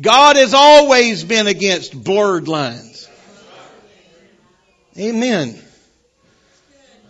[0.00, 3.08] God has always been against blurred lines.
[4.98, 5.58] Amen.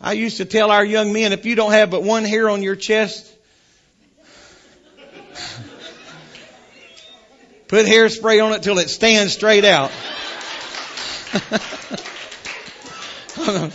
[0.00, 2.62] I used to tell our young men, if you don't have but one hair on
[2.62, 3.32] your chest,
[7.68, 9.92] put hairspray on it till it stands straight out.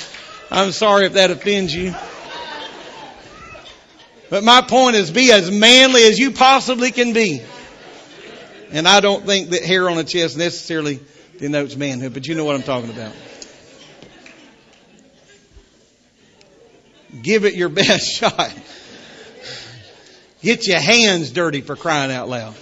[0.51, 1.95] I'm sorry if that offends you.
[4.30, 7.41] But my point is be as manly as you possibly can be.
[8.72, 10.99] And I don't think that hair on a chest necessarily
[11.38, 13.13] denotes manhood, but you know what I'm talking about.
[17.22, 18.53] Give it your best shot.
[20.41, 22.55] Get your hands dirty for crying out loud.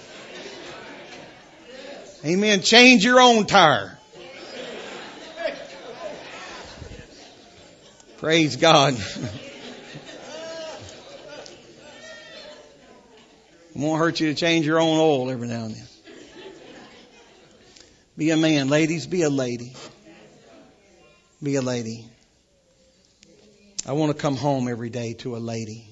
[2.24, 2.62] Amen.
[2.62, 3.98] Change your own tire.
[8.16, 8.96] Praise God.
[13.74, 15.86] Won't hurt you to change your own oil every now and then.
[18.16, 18.68] Be a man.
[18.68, 19.74] Ladies, be a lady.
[21.42, 22.06] Be a lady.
[23.86, 25.88] I want to come home every day to a lady.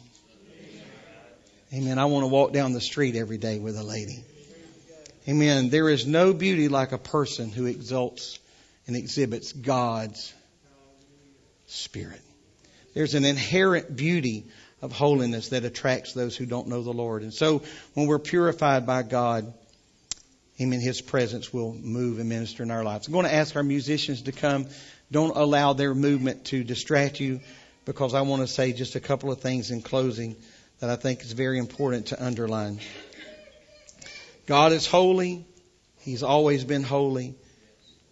[1.75, 1.99] Amen.
[1.99, 4.23] I want to walk down the street every day with a lady.
[5.29, 5.69] Amen.
[5.69, 8.39] There is no beauty like a person who exalts
[8.87, 10.33] and exhibits God's
[11.67, 12.21] Spirit.
[12.95, 14.47] There's an inherent beauty
[14.81, 17.23] of holiness that attracts those who don't know the Lord.
[17.23, 17.63] And so
[17.95, 19.53] when we're purified by God,
[20.63, 23.09] Amen, His presence will move and minister in our lives.
[23.09, 24.69] I'm going to ask our musicians to come.
[25.11, 27.41] Don't allow their movement to distract you
[27.85, 30.37] because I want to say just a couple of things in closing
[30.79, 32.79] that I think is very important to underline.
[34.47, 35.45] God is holy.
[35.99, 37.35] He's always been holy.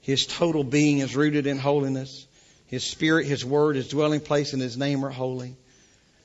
[0.01, 2.26] His total being is rooted in holiness.
[2.66, 5.55] His spirit, His word, His dwelling place, and His name are holy.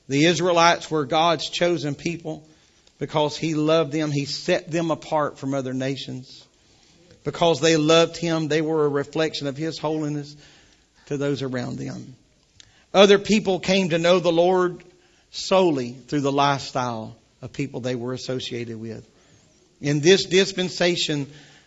[0.08, 2.48] The Israelites were God's chosen people
[2.98, 4.10] because He loved them.
[4.10, 6.44] He set them apart from other nations.
[7.24, 10.36] Because they loved Him, they were a reflection of His holiness
[11.06, 12.14] to those around them.
[12.94, 14.82] Other people came to know the Lord
[15.30, 19.06] solely through the lifestyle of people they were associated with.
[19.80, 21.26] In this dispensation,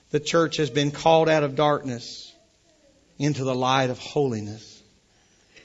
[0.10, 2.34] the church has been called out of darkness
[3.20, 4.82] into the light of holiness.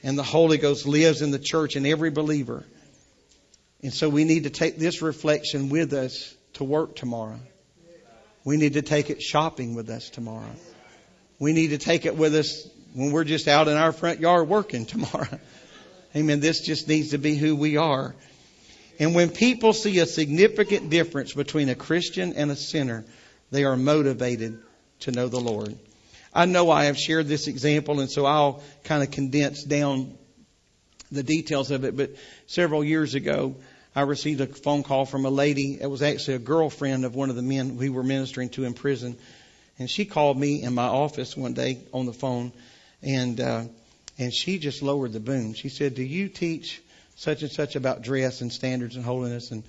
[0.03, 2.63] And the Holy Ghost lives in the church in every believer.
[3.85, 7.39] And so we need to take this reflection with us to work tomorrow.
[8.43, 10.49] We need to take it shopping with us tomorrow.
[11.37, 14.49] We need to take it with us when we're just out in our front yard
[14.49, 15.39] working tomorrow.
[16.15, 16.39] Amen.
[16.39, 18.15] This just needs to be who we are.
[18.97, 23.05] And when people see a significant difference between a Christian and a sinner,
[23.51, 24.63] they are motivated
[25.01, 25.77] to know the Lord.
[26.33, 30.17] I know I have shared this example, and so I'll kind of condense down
[31.11, 31.95] the details of it.
[31.95, 32.15] But
[32.47, 33.57] several years ago,
[33.95, 35.79] I received a phone call from a lady.
[35.79, 38.73] It was actually a girlfriend of one of the men we were ministering to in
[38.73, 39.17] prison.
[39.79, 42.51] And she called me in my office one day on the phone,
[43.01, 43.63] and uh,
[44.17, 45.53] and she just lowered the boom.
[45.53, 46.81] She said, "Do you teach
[47.15, 49.63] such and such about dress and standards and holiness?" And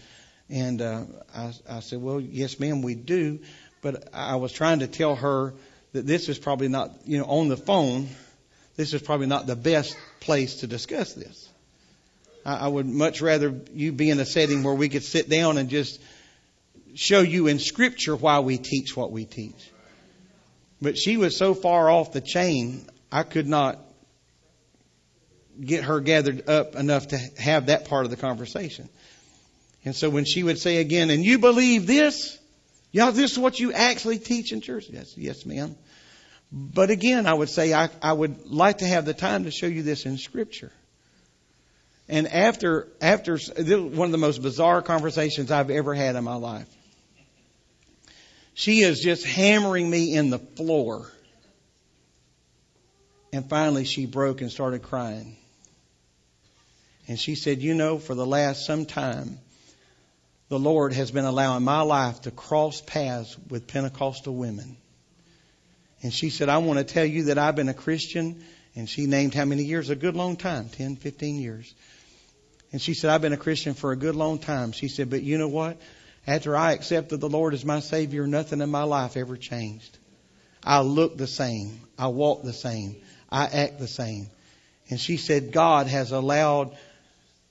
[0.48, 1.04] and uh,
[1.34, 3.40] I, I said, "Well, yes, ma'am, we do."
[3.82, 5.54] But I was trying to tell her
[5.92, 8.08] that this is probably not, you know, on the phone.
[8.76, 11.48] This is probably not the best place to discuss this.
[12.46, 15.58] I, I would much rather you be in a setting where we could sit down
[15.58, 16.00] and just
[16.94, 19.70] show you in Scripture why we teach what we teach.
[20.80, 23.78] But she was so far off the chain, I could not
[25.60, 28.88] get her gathered up enough to have that part of the conversation.
[29.84, 32.38] And so when she would say again, and you believe this?
[32.92, 34.86] Yeah, this is what you actually teach in church.
[34.90, 35.76] Yes, yes, ma'am.
[36.52, 39.66] But again, I would say I, I would like to have the time to show
[39.66, 40.72] you this in Scripture.
[42.08, 46.68] And after, after one of the most bizarre conversations I've ever had in my life,
[48.54, 51.10] she is just hammering me in the floor.
[53.32, 55.36] And finally, she broke and started crying.
[57.08, 59.38] And she said, You know, for the last some time,
[60.48, 64.76] the Lord has been allowing my life to cross paths with Pentecostal women.
[66.02, 68.44] And she said, I want to tell you that I've been a Christian.
[68.76, 69.90] And she named how many years?
[69.90, 71.74] A good long time 10, 15 years.
[72.76, 74.72] And she said, I've been a Christian for a good long time.
[74.72, 75.80] She said, But you know what?
[76.26, 79.96] After I accepted the Lord as my Savior, nothing in my life ever changed.
[80.62, 81.80] I look the same.
[81.98, 82.96] I walk the same.
[83.32, 84.28] I act the same.
[84.90, 86.76] And she said, God has allowed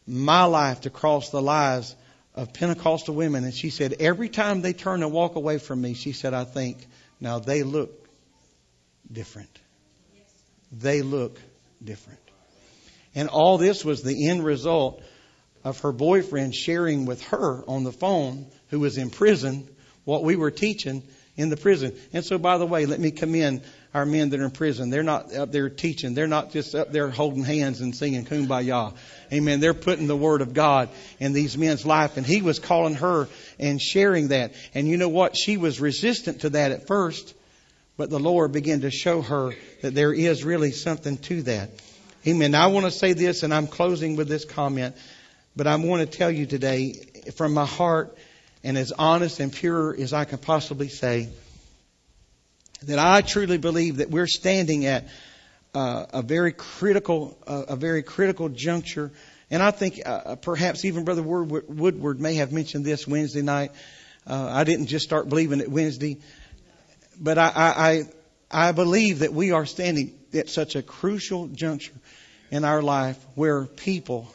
[0.06, 1.96] my life to cross the lives
[2.36, 3.46] of Pentecostal women.
[3.46, 6.44] And she said, every time they turn and walk away from me, she said, I
[6.44, 6.86] think,
[7.20, 8.08] now they look
[9.12, 9.60] different.
[10.72, 11.40] They look
[11.84, 12.20] different.
[13.16, 15.02] And all this was the end result
[15.66, 19.68] of her boyfriend sharing with her on the phone, who was in prison,
[20.06, 21.04] what we were teaching.
[21.38, 21.94] in the prison.
[22.14, 23.62] And so, by the way, let me commend
[23.94, 24.90] our men that are in prison.
[24.90, 26.14] They're not up there teaching.
[26.14, 28.94] They're not just up there holding hands and singing kumbaya.
[29.32, 29.60] Amen.
[29.60, 30.90] They're putting the word of God
[31.20, 32.18] in these men's life.
[32.18, 33.28] And he was calling her
[33.60, 34.54] and sharing that.
[34.74, 35.36] And you know what?
[35.36, 37.34] She was resistant to that at first,
[37.98, 41.70] but the Lord began to show her that there is really something to that.
[42.28, 42.56] Amen.
[42.56, 44.96] I want to say this, and I'm closing with this comment,
[45.56, 46.94] but I want to tell you today
[47.36, 48.18] from my heart
[48.64, 51.30] and as honest and pure as I can possibly say
[52.84, 55.08] that I truly believe that we're standing at
[55.74, 59.12] uh, a very critical, uh, a very critical juncture.
[59.50, 63.72] And I think uh, uh perhaps even Brother Woodward may have mentioned this Wednesday night.
[64.28, 66.18] Uh, I didn't just start believing it Wednesday,
[67.20, 68.04] but I, I,
[68.50, 71.94] I believe that we are standing at such a crucial juncture
[72.52, 74.35] in our life where people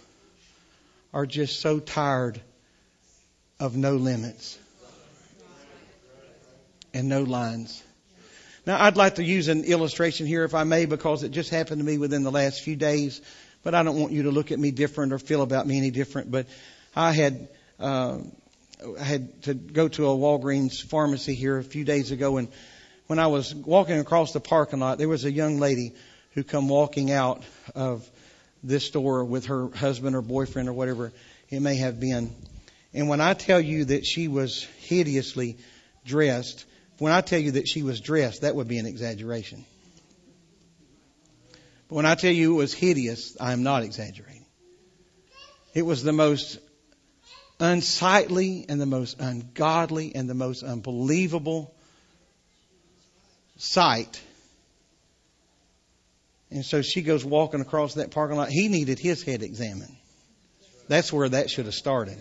[1.13, 2.41] are just so tired
[3.59, 4.59] of no limits
[6.95, 7.83] and no lines.
[8.67, 11.81] Now, I'd like to use an illustration here, if I may, because it just happened
[11.81, 13.21] to me within the last few days.
[13.63, 15.91] But I don't want you to look at me different or feel about me any
[15.91, 16.31] different.
[16.31, 16.47] But
[16.95, 18.19] I had uh,
[18.99, 22.49] I had to go to a Walgreens pharmacy here a few days ago, and
[23.07, 25.95] when I was walking across the parking lot, there was a young lady
[26.33, 27.43] who come walking out
[27.75, 28.09] of
[28.63, 31.13] this store with her husband or boyfriend or whatever
[31.49, 32.35] it may have been.
[32.93, 35.59] And when I tell you that she was hideously
[36.05, 36.65] dressed,
[36.99, 39.65] when I tell you that she was dressed, that would be an exaggeration.
[41.89, 44.45] But when I tell you it was hideous, I am not exaggerating.
[45.75, 46.59] It was the most
[47.59, 51.75] unsightly and the most ungodly and the most unbelievable
[53.57, 54.21] sight.
[56.51, 58.49] And so she goes walking across that parking lot.
[58.49, 59.95] He needed his head examined.
[60.89, 62.19] That's where that should have started.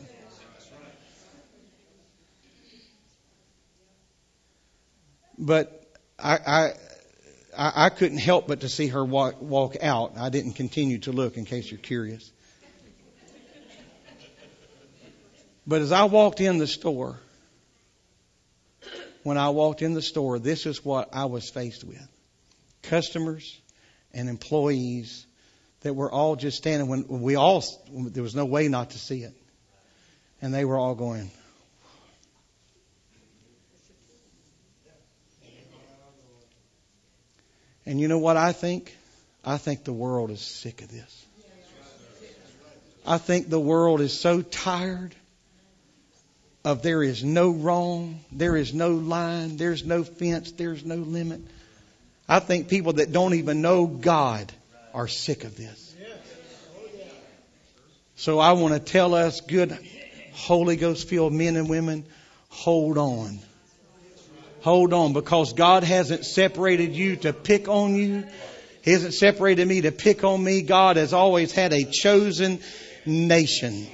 [5.40, 5.82] But
[6.20, 6.74] I,
[7.58, 10.18] I, I couldn't help but to see her walk, walk out.
[10.18, 12.30] I didn't continue to look in case you're curious.
[15.66, 17.20] But as I walked in the store,
[19.24, 22.08] when I walked in the store, this is what I was faced with.
[22.84, 23.60] Customers
[24.14, 25.26] and employees
[25.82, 29.24] that were all just standing when we all, there was no way not to see
[29.24, 29.34] it.
[30.42, 31.32] And they were all going,
[37.90, 38.96] And you know what I think?
[39.44, 41.26] I think the world is sick of this.
[43.04, 45.16] I think the world is so tired
[46.64, 51.42] of there is no wrong, there is no line, there's no fence, there's no limit.
[52.30, 54.54] I think people that don't even know God
[54.94, 55.96] are sick of this.
[58.16, 59.76] So I want to tell us, good
[60.34, 62.06] Holy Ghost filled men and women,
[62.50, 63.40] hold on.
[64.62, 68.26] Hold on, because God hasn't separated you to pick on you.
[68.84, 70.62] He hasn't separated me to pick on me.
[70.62, 72.60] God has always had a chosen
[73.06, 73.88] nation.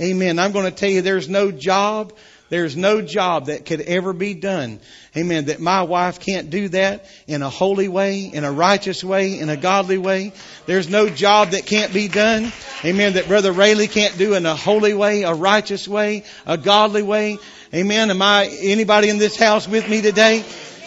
[0.00, 0.38] Amen.
[0.38, 2.14] I'm going to tell you there's no job,
[2.50, 4.80] there's no job that could ever be done.
[5.16, 5.46] Amen.
[5.46, 9.48] That my wife can't do that in a holy way, in a righteous way, in
[9.48, 10.32] a godly way.
[10.66, 12.52] There's no job that can't be done.
[12.84, 13.14] Amen.
[13.14, 17.38] That Brother Rayleigh can't do in a holy way, a righteous way, a godly way.
[17.72, 18.10] Amen.
[18.10, 20.44] Am I anybody in this house with me today?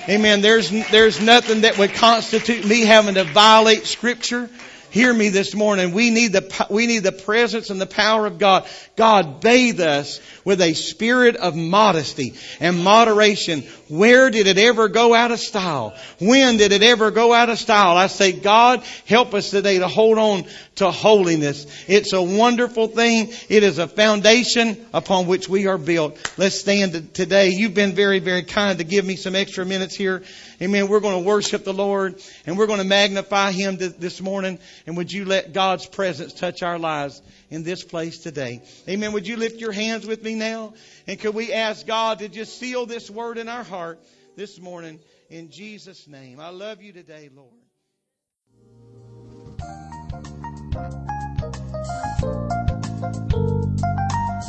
[0.09, 0.41] Amen.
[0.41, 4.49] There's there's nothing that would constitute me having to violate Scripture.
[4.93, 5.93] Hear me this morning.
[5.93, 8.67] We need the we need the presence and the power of God.
[8.95, 13.63] God bathe us with a spirit of modesty and moderation.
[13.89, 15.95] Where did it ever go out of style?
[16.19, 17.97] When did it ever go out of style?
[17.97, 20.45] I say, God, help us today to hold on
[20.75, 21.65] to holiness.
[21.87, 23.31] It's a wonderful thing.
[23.49, 26.33] It is a foundation upon which we are built.
[26.37, 27.49] Let's stand today.
[27.49, 30.23] You've been very, very kind to give me some extra minutes here.
[30.61, 30.87] Amen.
[30.87, 34.59] We're going to worship the Lord and we're going to magnify Him this morning.
[34.85, 38.61] And would you let God's presence touch our lives in this place today?
[38.87, 39.13] Amen.
[39.13, 40.73] Would you lift your hands with me now?
[41.07, 43.99] And could we ask God to just seal this word in our heart
[44.35, 44.99] this morning
[45.29, 46.39] in Jesus' name?
[46.39, 47.51] I love you today, Lord.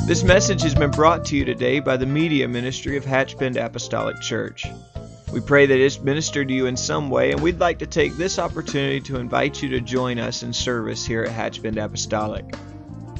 [0.07, 4.21] This message has been brought to you today by the Media Ministry of Hatchbend Apostolic
[4.21, 4.67] Church.
[5.33, 8.13] We pray that it's ministered to you in some way, and we'd like to take
[8.13, 12.45] this opportunity to invite you to join us in service here at Hatchbend Apostolic.